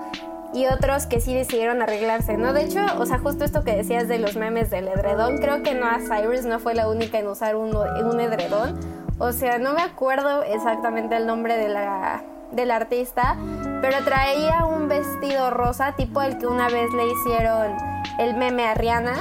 y 0.55 0.67
otros 0.67 1.07
que 1.07 1.21
sí 1.21 1.35
decidieron 1.35 1.83
arreglarse, 1.83 2.37
¿no? 2.37 2.53
De 2.53 2.65
hecho, 2.65 2.81
o 2.99 3.07
sea, 3.07 3.19
justo 3.19 3.45
esto 3.45 3.65
que 3.65 3.75
decías 3.75 4.09
de 4.09 4.19
los 4.19 4.37
memes 4.37 4.71
del 4.71 4.89
edredón, 4.89 5.39
creo 5.39 5.63
que 5.63 5.75
Noah 5.75 6.01
Cyrus 6.01 6.45
no 6.45 6.59
fue 6.59 6.75
la 6.75 6.89
única 6.89 7.19
en 7.19 7.27
usar 7.27 7.57
un, 7.57 7.75
un 7.75 8.21
edredón. 8.21 8.79
O 9.19 9.33
sea, 9.33 9.59
no 9.59 9.73
me 9.73 9.83
acuerdo 9.83 10.43
exactamente 10.43 11.17
el 11.17 11.27
nombre 11.27 11.57
de 11.57 11.69
la, 11.69 12.23
del 12.51 12.71
artista, 12.71 13.37
pero 13.81 13.99
traía 14.05 14.65
un 14.65 14.89
vestido 14.89 15.51
rosa, 15.51 15.93
tipo 15.97 16.23
el 16.23 16.39
que 16.39 16.47
una 16.47 16.69
vez 16.69 16.91
le 16.93 17.07
hicieron 17.07 17.77
el 18.19 18.35
meme 18.35 18.67
a 18.67 18.75
Rihanna. 18.75 19.15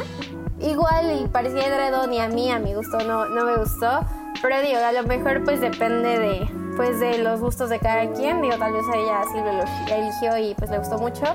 Igual 0.59 1.19
y 1.19 1.27
parecía 1.27 1.67
edredón 1.67 2.13
y 2.13 2.19
a 2.19 2.27
mí, 2.27 2.51
a 2.51 2.59
mi 2.59 2.73
gusto, 2.73 2.99
no, 2.99 3.25
no 3.27 3.45
me 3.45 3.55
gustó. 3.57 4.01
Pero 4.41 4.61
digo, 4.61 4.79
a 4.79 4.91
lo 4.91 5.03
mejor 5.03 5.43
pues 5.43 5.61
depende 5.61 6.19
de, 6.19 6.49
pues 6.75 6.99
de 6.99 7.19
los 7.19 7.39
gustos 7.39 7.69
de 7.69 7.79
cada 7.79 8.11
quien. 8.13 8.41
Digo, 8.41 8.55
tal 8.57 8.73
vez 8.73 8.83
a 8.91 8.97
ella 8.97 9.23
Silvia 9.31 9.53
lo 9.53 9.95
eligió 9.95 10.37
y 10.37 10.55
pues 10.55 10.69
le 10.69 10.77
gustó 10.79 10.97
mucho. 10.97 11.25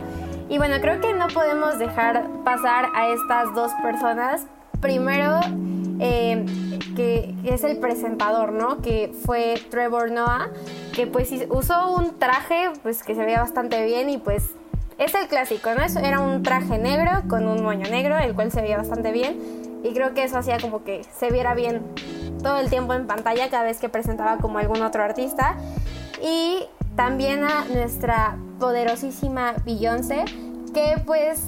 Y 0.48 0.58
bueno, 0.58 0.76
creo 0.80 1.00
que 1.00 1.12
no 1.12 1.26
podemos 1.28 1.78
dejar 1.78 2.28
pasar 2.44 2.86
a 2.94 3.08
estas 3.08 3.54
dos 3.54 3.72
personas. 3.82 4.46
Primero, 4.80 5.40
eh, 5.98 6.44
que, 6.94 7.34
es 7.44 7.64
el 7.64 7.78
presentador, 7.78 8.52
¿no? 8.52 8.82
Que 8.82 9.12
fue 9.24 9.54
Trevor 9.70 10.10
Noah, 10.10 10.50
que 10.94 11.06
pues 11.06 11.30
usó 11.48 11.94
un 11.94 12.18
traje 12.18 12.70
pues 12.82 13.02
que 13.02 13.14
se 13.14 13.24
veía 13.24 13.40
bastante 13.40 13.84
bien 13.84 14.10
y 14.10 14.18
pues 14.18 14.50
es 14.98 15.14
el 15.14 15.28
clásico, 15.28 15.70
¿no? 15.74 16.00
Era 16.00 16.20
un 16.20 16.42
traje 16.42 16.78
negro 16.78 17.22
con 17.28 17.46
un 17.46 17.62
moño 17.62 17.88
negro, 17.90 18.16
el 18.18 18.34
cual 18.34 18.50
se 18.50 18.62
veía 18.62 18.78
bastante 18.78 19.12
bien 19.12 19.38
y 19.84 19.92
creo 19.92 20.14
que 20.14 20.24
eso 20.24 20.38
hacía 20.38 20.58
como 20.58 20.84
que 20.84 21.04
se 21.18 21.30
viera 21.30 21.54
bien 21.54 21.82
todo 22.46 22.58
el 22.58 22.70
tiempo 22.70 22.94
en 22.94 23.08
pantalla 23.08 23.50
cada 23.50 23.64
vez 23.64 23.80
que 23.80 23.88
presentaba 23.88 24.38
como 24.38 24.58
algún 24.58 24.80
otro 24.80 25.02
artista. 25.02 25.56
Y 26.22 26.64
también 26.94 27.42
a 27.42 27.64
nuestra 27.64 28.36
poderosísima 28.60 29.54
Beyoncé, 29.64 30.24
que 30.72 30.94
pues 31.04 31.42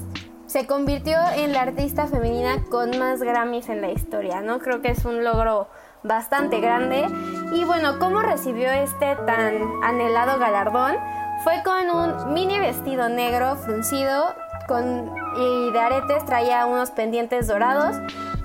se 0.45 0.67
convirtió 0.67 1.17
en 1.37 1.53
la 1.53 1.61
artista 1.61 2.07
femenina 2.07 2.65
con 2.69 2.99
más 2.99 3.21
Grammys 3.21 3.69
en 3.69 3.79
la 3.79 3.91
historia, 3.91 4.41
¿no? 4.41 4.59
Creo 4.59 4.81
que 4.81 4.91
es 4.91 5.05
un 5.05 5.23
logro 5.23 5.69
bastante 6.03 6.59
grande. 6.59 7.07
Y 7.53 7.63
bueno, 7.63 7.97
¿cómo 7.97 8.19
recibió 8.19 8.69
este 8.69 9.15
tan 9.25 9.55
anhelado 9.81 10.37
galardón? 10.37 10.97
Fue 11.45 11.63
con 11.63 11.89
un 11.95 12.33
mini 12.33 12.59
vestido 12.59 13.07
negro 13.07 13.55
fruncido 13.55 14.35
con, 14.67 15.15
y 15.37 15.71
de 15.71 15.79
aretes 15.79 16.25
traía 16.25 16.65
unos 16.65 16.91
pendientes 16.91 17.47
dorados. 17.47 17.95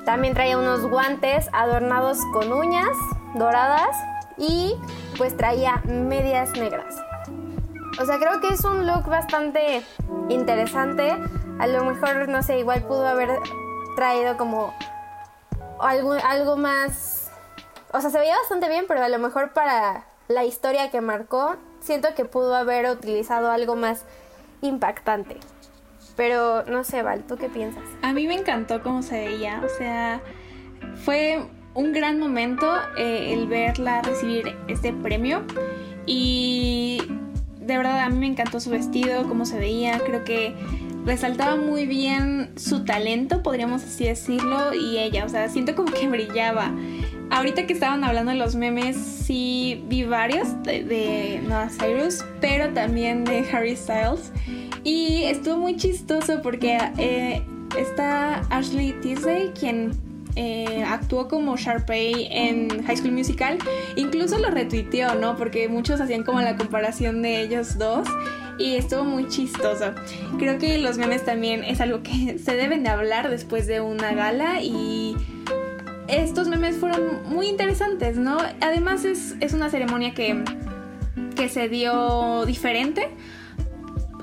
También 0.05 0.35
traía 0.35 0.59
unos 0.59 0.83
guantes 0.83 1.49
adornados 1.53 2.19
con 2.33 2.53
uñas 2.53 2.97
doradas 3.35 3.97
y 4.37 4.77
pues 5.17 5.37
traía 5.37 5.83
medias 5.87 6.53
negras. 6.53 6.97
O 8.01 8.05
sea, 8.05 8.19
creo 8.19 8.41
que 8.41 8.49
es 8.49 8.65
un 8.65 8.87
look 8.87 9.07
bastante 9.07 9.83
interesante. 10.29 11.17
A 11.59 11.67
lo 11.67 11.85
mejor, 11.85 12.29
no 12.29 12.43
sé, 12.43 12.59
igual 12.59 12.83
pudo 12.83 13.07
haber 13.07 13.39
traído 13.97 14.37
como 14.37 14.75
algo, 15.81 16.13
algo 16.13 16.57
más... 16.57 17.31
O 17.93 18.01
sea, 18.01 18.11
se 18.11 18.19
veía 18.19 18.37
bastante 18.37 18.69
bien, 18.69 18.87
pero 18.89 19.05
a 19.05 19.09
lo 19.09 19.19
mejor 19.19 19.53
para 19.53 20.05
la 20.27 20.45
historia 20.45 20.91
que 20.91 21.01
marcó, 21.01 21.55
siento 21.81 22.15
que 22.15 22.25
pudo 22.25 22.57
haber 22.57 22.91
utilizado 22.91 23.51
algo 23.51 23.77
más 23.77 24.05
impactante. 24.63 25.39
Pero 26.17 26.65
no 26.65 26.85
sé, 26.85 27.03
Val, 27.03 27.25
¿tú 27.25 27.37
qué 27.37 27.49
piensas? 27.49 27.83
A 28.03 28.13
mí 28.13 28.27
me 28.27 28.35
encantó 28.35 28.83
cómo 28.83 29.03
se 29.03 29.27
veía, 29.27 29.63
o 29.65 29.69
sea, 29.79 30.21
fue 31.05 31.43
un 31.75 31.93
gran 31.93 32.19
momento 32.19 32.67
eh, 32.97 33.33
el 33.33 33.49
verla 33.49 34.03
recibir 34.03 34.57
este 34.69 34.93
premio 34.93 35.43
y 36.07 37.03
de 37.59 37.77
verdad 37.77 38.01
a 38.01 38.09
mí 38.11 38.19
me 38.19 38.27
encantó 38.27 38.61
su 38.61 38.71
vestido, 38.71 39.27
cómo 39.27 39.45
se 39.45 39.59
veía, 39.59 39.99
creo 40.01 40.23
que 40.25 40.55
resaltaba 41.05 41.57
muy 41.57 41.87
bien 41.87 42.53
su 42.57 42.85
talento, 42.85 43.43
podríamos 43.43 43.83
así 43.83 44.05
decirlo, 44.05 44.75
y 44.75 44.99
ella, 44.99 45.25
o 45.25 45.29
sea, 45.29 45.49
siento 45.49 45.75
como 45.75 45.93
que 45.93 46.09
brillaba. 46.09 46.73
Ahorita 47.31 47.67
que 47.67 47.73
estaban 47.73 48.05
hablando 48.05 48.33
de 48.33 48.39
los 48.39 48.55
memes, 48.55 48.97
sí 48.97 49.85
vi 49.89 50.05
varios 50.05 50.63
de, 50.63 50.85
de 50.85 51.41
Noah 51.49 51.69
Cyrus, 51.69 52.25
pero 52.41 52.73
también 52.73 53.25
de 53.25 53.45
Harry 53.51 53.77
Styles. 53.77 54.33
Y 54.85 55.25
estuvo 55.25 55.57
muy 55.57 55.77
chistoso 55.77 56.43
porque 56.43 56.79
eh, 56.99 57.43
está 57.79 58.41
Ashley 58.51 58.93
Tisdale, 59.01 59.53
quien 59.59 59.93
eh, 60.37 60.85
actuó 60.87 61.29
como 61.29 61.57
Sharpay 61.57 62.29
en 62.31 62.85
High 62.85 62.97
School 62.97 63.13
Musical. 63.13 63.59
Incluso 63.97 64.39
lo 64.39 64.51
retuiteó, 64.51 65.15
¿no? 65.15 65.37
Porque 65.37 65.69
muchos 65.69 66.01
hacían 66.01 66.25
como 66.25 66.41
la 66.41 66.57
comparación 66.57 67.23
de 67.23 67.41
ellos 67.41 67.79
dos. 67.79 68.09
Y 68.59 68.77
estuvo 68.77 69.05
muy 69.05 69.29
chistoso. 69.29 69.93
Creo 70.39 70.59
que 70.59 70.79
los 70.79 70.99
memes 70.99 71.25
también 71.25 71.65
es 71.65 71.81
algo 71.81 72.03
que 72.03 72.39
se 72.45 72.55
deben 72.55 72.83
de 72.83 72.91
hablar 72.91 73.31
después 73.31 73.67
de 73.67 73.81
una 73.81 74.13
gala 74.15 74.61
y 74.63 75.17
estos 76.09 76.49
memes 76.49 76.77
fueron 76.77 77.23
muy 77.29 77.49
interesantes, 77.49 78.17
¿no? 78.17 78.39
Además 78.61 79.05
es, 79.05 79.37
es 79.41 79.55
una 79.55 79.71
ceremonia 79.71 80.15
que, 80.15 80.43
que 81.37 81.49
se 81.49 81.69
dio 81.69 82.45
diferente 82.47 83.11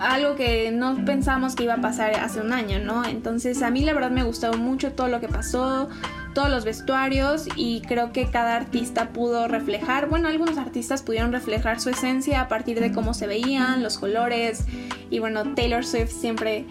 algo 0.02 0.36
que 0.36 0.72
no 0.72 1.06
pensamos 1.06 1.56
que 1.56 1.64
iba 1.64 1.76
a 1.76 1.82
pasar 1.82 2.16
hace 2.16 2.42
un 2.42 2.54
año, 2.54 2.80
¿no? 2.80 3.06
Entonces 3.06 3.62
a 3.62 3.70
mí 3.70 3.82
la 3.82 3.94
verdad 3.94 4.10
me 4.10 4.24
gustó 4.24 4.52
mucho 4.54 4.94
todo 4.94 5.08
lo 5.08 5.20
que 5.20 5.28
pasó, 5.28 5.90
todos 6.34 6.50
los 6.50 6.66
vestuarios 6.66 7.48
y 7.56 7.82
creo 7.82 8.12
que 8.12 8.30
cada 8.30 8.56
artista 8.56 9.10
pudo 9.10 9.48
reflejar, 9.48 10.10
bueno, 10.10 10.28
algunos 10.28 10.58
artistas 10.58 11.04
pudieron 11.04 11.32
reflejar 11.32 11.80
su 11.80 11.90
esencia 11.90 12.42
a 12.42 12.48
partir 12.48 12.80
de 12.80 12.92
cómo 12.92 13.14
se 13.14 13.28
veían, 13.28 13.84
los 13.84 14.00
colores 14.00 14.66
y 15.10 15.20
bueno, 15.20 15.54
Taylor 15.54 15.86
Swift 15.86 16.12
siempre 16.12 16.66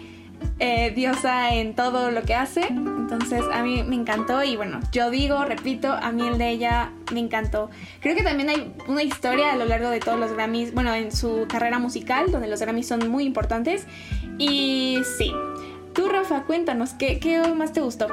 eh, 0.59 0.91
diosa 0.95 1.53
en 1.53 1.75
todo 1.75 2.11
lo 2.11 2.23
que 2.23 2.35
hace. 2.35 2.67
Entonces 2.67 3.43
a 3.51 3.63
mí 3.63 3.83
me 3.83 3.95
encantó 3.95 4.43
y 4.43 4.55
bueno, 4.55 4.79
yo 4.91 5.09
digo, 5.09 5.43
repito, 5.43 5.91
a 5.91 6.11
mí 6.11 6.27
el 6.27 6.37
de 6.37 6.49
ella 6.49 6.91
me 7.11 7.19
encantó. 7.19 7.69
Creo 7.99 8.15
que 8.15 8.23
también 8.23 8.49
hay 8.49 8.73
una 8.87 9.03
historia 9.03 9.53
a 9.53 9.55
lo 9.55 9.65
largo 9.65 9.89
de 9.89 9.99
todos 9.99 10.19
los 10.19 10.31
Grammys, 10.31 10.73
bueno, 10.73 10.93
en 10.93 11.11
su 11.11 11.45
carrera 11.49 11.79
musical, 11.79 12.31
donde 12.31 12.47
los 12.47 12.59
Grammys 12.61 12.87
son 12.87 13.09
muy 13.09 13.25
importantes. 13.25 13.85
Y 14.37 14.99
sí, 15.17 15.33
tú 15.93 16.07
Rafa, 16.07 16.43
cuéntanos, 16.43 16.93
¿qué, 16.93 17.19
qué 17.19 17.41
más 17.53 17.73
te 17.73 17.81
gustó? 17.81 18.07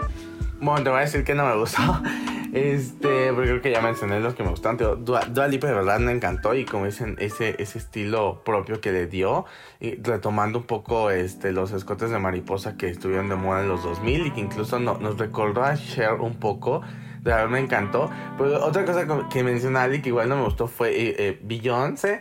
Bueno, 0.61 0.83
te 0.83 0.91
voy 0.91 0.99
a 0.99 1.03
decir 1.03 1.25
que 1.25 1.35
no 1.35 1.47
me 1.47 1.57
gustó. 1.57 2.03
Este, 2.53 3.33
porque 3.33 3.49
creo 3.49 3.63
que 3.63 3.71
ya 3.71 3.81
mencioné 3.81 4.21
los 4.21 4.35
que 4.35 4.43
me 4.43 4.51
gustan. 4.51 4.77
Dua, 4.77 5.21
Dua 5.27 5.49
de 5.49 5.59
verdad 5.59 5.99
me 5.99 6.13
encantó 6.13 6.55
y 6.55 6.65
como 6.65 6.87
dicen, 6.87 7.17
ese, 7.19 7.61
ese 7.63 7.79
estilo 7.79 8.43
propio 8.45 8.81
que 8.81 8.93
le 8.93 9.07
dio, 9.07 9.45
y 9.81 10.01
retomando 10.03 10.61
un 10.61 10.65
poco 10.65 11.11
este, 11.11 11.53
los 11.53 11.73
escotes 11.73 12.11
de 12.11 12.19
mariposa 12.19 12.77
que 12.77 12.89
estuvieron 12.89 13.29
de 13.29 13.37
moda 13.37 13.63
en 13.63 13.69
los 13.69 13.83
2000 13.83 14.27
y 14.27 14.31
que 14.31 14.41
incluso 14.41 14.79
no, 14.79 14.99
nos 14.99 15.19
recordó 15.19 15.65
a 15.65 15.77
Cher 15.77 16.15
un 16.15 16.35
poco. 16.37 16.83
De 17.23 17.33
verdad 17.33 17.49
me 17.49 17.59
encantó. 17.59 18.11
Pero 18.39 18.65
otra 18.65 18.85
cosa 18.85 19.07
que 19.29 19.43
menciona 19.43 19.83
Ali 19.83 20.01
que 20.01 20.09
igual 20.09 20.29
no 20.29 20.37
me 20.37 20.45
gustó 20.45 20.69
fue 20.69 20.91
eh, 20.91 21.17
eh, 21.19 21.41
Beyoncé. 21.43 22.21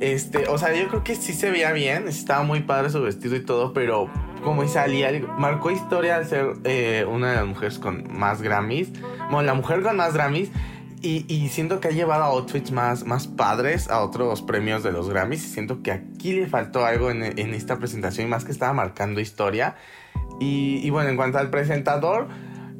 Este, 0.00 0.46
o 0.48 0.58
sea, 0.58 0.74
yo 0.74 0.88
creo 0.88 1.02
que 1.02 1.14
sí 1.14 1.32
se 1.32 1.50
veía 1.50 1.72
bien, 1.72 2.06
estaba 2.06 2.42
muy 2.42 2.60
padre 2.60 2.90
su 2.90 3.00
vestido 3.02 3.34
y 3.34 3.40
todo, 3.40 3.72
pero 3.72 4.10
como 4.46 4.62
Ali, 4.62 5.26
marcó 5.38 5.72
historia 5.72 6.14
al 6.14 6.24
ser 6.24 6.52
eh, 6.62 7.04
una 7.10 7.30
de 7.30 7.36
las 7.38 7.46
mujeres 7.46 7.80
con 7.80 8.06
más 8.16 8.42
Grammys. 8.42 8.92
Bueno, 9.28 9.42
la 9.42 9.54
mujer 9.54 9.82
con 9.82 9.96
más 9.96 10.14
Grammys. 10.14 10.52
Y, 11.02 11.26
y, 11.28 11.48
siento 11.48 11.80
que 11.80 11.88
ha 11.88 11.90
llevado 11.90 12.22
a 12.22 12.26
outfits 12.28 12.70
más, 12.70 13.04
más 13.04 13.26
padres 13.26 13.90
a 13.90 14.00
otros 14.00 14.42
premios 14.42 14.84
de 14.84 14.92
los 14.92 15.08
Grammys. 15.10 15.44
Y 15.44 15.48
siento 15.48 15.82
que 15.82 15.90
aquí 15.90 16.32
le 16.32 16.46
faltó 16.46 16.86
algo 16.86 17.10
en, 17.10 17.24
en 17.24 17.54
esta 17.54 17.78
presentación 17.78 18.28
y 18.28 18.30
más 18.30 18.44
que 18.44 18.52
estaba 18.52 18.72
marcando 18.72 19.20
historia. 19.20 19.74
Y, 20.38 20.78
y 20.80 20.90
bueno, 20.90 21.10
en 21.10 21.16
cuanto 21.16 21.38
al 21.38 21.50
presentador, 21.50 22.28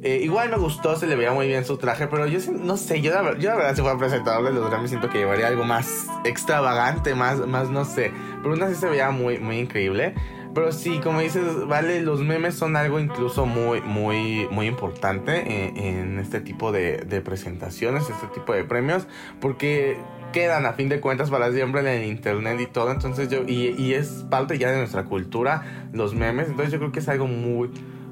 eh, 0.03 0.21
igual 0.23 0.49
me 0.49 0.57
gustó, 0.57 0.95
se 0.95 1.05
le 1.05 1.17
veía 1.17 1.33
muy 1.33 1.47
bien 1.47 1.65
su 1.65 1.77
traje, 1.77 2.07
pero 2.07 2.27
yo 2.27 2.39
no 2.49 2.77
sé, 2.77 3.01
yo 3.01 3.11
la, 3.11 3.37
yo 3.37 3.49
la 3.49 3.55
verdad 3.57 3.75
si 3.75 3.81
fuera 3.81 3.97
presentador 3.97 4.45
de 4.45 4.51
los 4.51 4.69
Grammys 4.69 4.89
siento 4.89 5.09
que 5.09 5.17
llevaría 5.17 5.47
algo 5.47 5.65
más 5.65 6.07
extravagante, 6.23 7.13
más, 7.13 7.45
más 7.45 7.69
no 7.69 7.83
sé. 7.83 8.13
Pero 8.41 8.53
aún 8.53 8.63
así 8.63 8.75
se 8.75 8.87
veía 8.87 9.11
muy, 9.11 9.37
muy 9.39 9.59
increíble. 9.59 10.15
Pero 10.53 10.71
sí, 10.71 10.99
como 10.99 11.19
dices, 11.19 11.67
vale, 11.67 12.01
los 12.01 12.21
memes 12.21 12.55
son 12.55 12.75
algo 12.75 12.99
incluso 12.99 13.45
muy, 13.45 13.81
muy, 13.81 14.47
muy 14.49 14.67
importante 14.67 15.69
en, 15.77 16.19
este 16.19 16.41
tipo 16.41 16.71
de, 16.71 17.21
presentaciones, 17.23 18.09
este 18.09 18.27
tipo 18.33 18.53
de 18.53 18.63
premios, 18.63 19.07
porque 19.39 19.97
quedan 20.33 20.65
a 20.65 20.73
fin 20.73 20.89
de 20.89 20.99
cuentas 20.99 21.29
para 21.29 21.51
siempre 21.51 21.81
en 21.81 21.87
el 21.87 22.05
internet 22.05 22.59
y 22.59 22.65
todo. 22.67 22.91
Entonces 22.91 23.29
yo, 23.29 23.43
y, 23.47 23.75
y 23.77 23.93
es 23.93 24.25
parte 24.29 24.57
ya 24.57 24.71
de 24.71 24.77
nuestra 24.77 25.05
cultura, 25.05 25.87
los 25.93 26.15
memes. 26.15 26.47
Entonces 26.49 26.71
yo 26.71 26.79
creo 26.79 26.91
que 26.91 26.99
es 26.99 27.09
algo 27.09 27.27
muy 27.27 27.69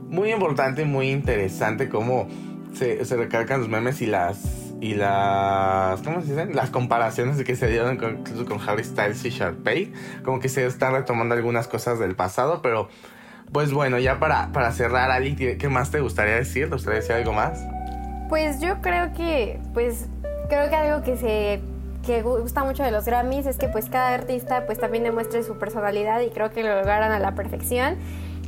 muy 0.10 0.32
importante 0.32 0.86
muy 0.86 1.10
interesante 1.10 1.90
cómo 1.90 2.28
se, 2.74 3.04
se 3.06 3.16
recalcan 3.16 3.60
los 3.60 3.70
memes 3.70 4.02
y 4.02 4.06
las 4.06 4.65
y 4.82 4.96
las 4.96 6.02
¿cómo 6.02 6.22
se 6.22 6.32
dicen? 6.32 6.56
las 6.56 6.70
comparaciones 6.70 7.42
que 7.44 7.56
se 7.56 7.68
dieron 7.68 7.98
con, 7.98 8.24
con 8.46 8.60
Harry 8.68 8.84
Styles 8.84 9.24
y 9.26 9.30
Sharpay 9.30 9.94
como 10.24 10.40
que 10.40 10.50
se 10.50 10.66
están 10.66 10.94
retomando 10.94 11.36
algunas 11.36 11.68
cosas 11.68 12.00
del 12.00 12.16
pasado 12.16 12.62
pero 12.62 12.90
pues 13.52 13.72
bueno 13.72 14.00
ya 14.00 14.20
para, 14.20 14.52
para 14.52 14.72
cerrar 14.72 15.12
Ali 15.12 15.36
¿qué 15.36 15.70
más 15.70 15.92
te 15.92 16.00
gustaría 16.02 16.36
decir? 16.36 16.66
¿te 16.66 16.76
gustaría 16.76 17.00
decir 17.00 17.16
algo 17.16 17.34
más? 17.34 17.64
Pues 18.30 18.60
yo 18.60 18.82
creo 18.82 19.14
que 19.14 19.60
pues 19.74 20.08
creo 20.50 20.70
que 20.70 20.76
algo 20.76 21.04
que 21.04 21.18
se 21.18 21.62
que 22.06 22.22
gusta 22.22 22.64
mucho 22.64 22.84
de 22.84 22.92
los 22.92 23.06
Grammys 23.06 23.48
es 23.48 23.58
que 23.58 23.68
pues 23.68 23.90
cada 23.90 24.14
artista 24.14 24.66
pues 24.66 24.80
también 24.80 25.04
demuestre 25.04 25.42
su 25.44 25.58
personalidad 25.58 26.22
y 26.22 26.30
creo 26.30 26.52
que 26.52 26.64
lo 26.64 26.76
lograron 26.76 27.12
a 27.12 27.20
la 27.20 27.34
perfección 27.34 27.98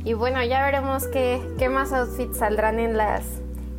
y 0.04 0.14
bueno, 0.14 0.42
ya 0.42 0.64
veremos 0.64 1.06
qué, 1.08 1.40
qué 1.58 1.68
más 1.68 1.92
outfits 1.92 2.38
saldrán 2.38 2.78
en 2.78 2.96
las, 2.96 3.24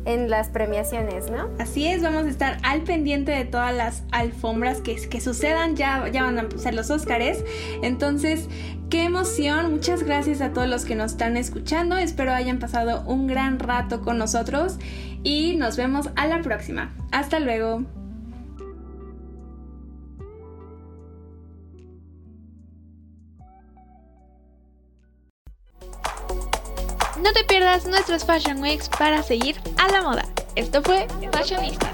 en 0.04 0.30
las 0.30 0.48
premiaciones, 0.48 1.30
¿no? 1.30 1.48
Así 1.58 1.86
es, 1.86 2.02
vamos 2.02 2.24
a 2.24 2.28
estar 2.28 2.58
al 2.62 2.82
pendiente 2.82 3.32
de 3.32 3.44
todas 3.44 3.74
las 3.74 4.02
alfombras 4.12 4.80
que, 4.80 4.96
que 5.08 5.20
sucedan, 5.20 5.76
ya, 5.76 6.08
ya 6.08 6.24
van 6.24 6.38
a 6.38 6.46
ser 6.58 6.74
los 6.74 6.90
Óscares. 6.90 7.44
Entonces, 7.82 8.48
qué 8.88 9.04
emoción, 9.04 9.70
muchas 9.70 10.02
gracias 10.02 10.40
a 10.40 10.52
todos 10.52 10.68
los 10.68 10.84
que 10.84 10.94
nos 10.94 11.12
están 11.12 11.36
escuchando, 11.36 11.96
espero 11.96 12.32
hayan 12.32 12.58
pasado 12.58 13.02
un 13.06 13.26
gran 13.26 13.58
rato 13.58 14.00
con 14.00 14.18
nosotros 14.18 14.78
y 15.22 15.56
nos 15.56 15.76
vemos 15.76 16.10
a 16.16 16.26
la 16.26 16.42
próxima. 16.42 16.94
Hasta 17.12 17.38
luego. 17.40 17.99
No 27.22 27.32
te 27.32 27.44
pierdas 27.44 27.86
nuestros 27.86 28.24
Fashion 28.24 28.62
Weeks 28.62 28.88
para 28.88 29.22
seguir 29.22 29.56
a 29.76 29.88
la 29.88 30.02
moda. 30.02 30.24
Esto 30.56 30.82
fue 30.82 31.06
Fashionistas. 31.32 31.90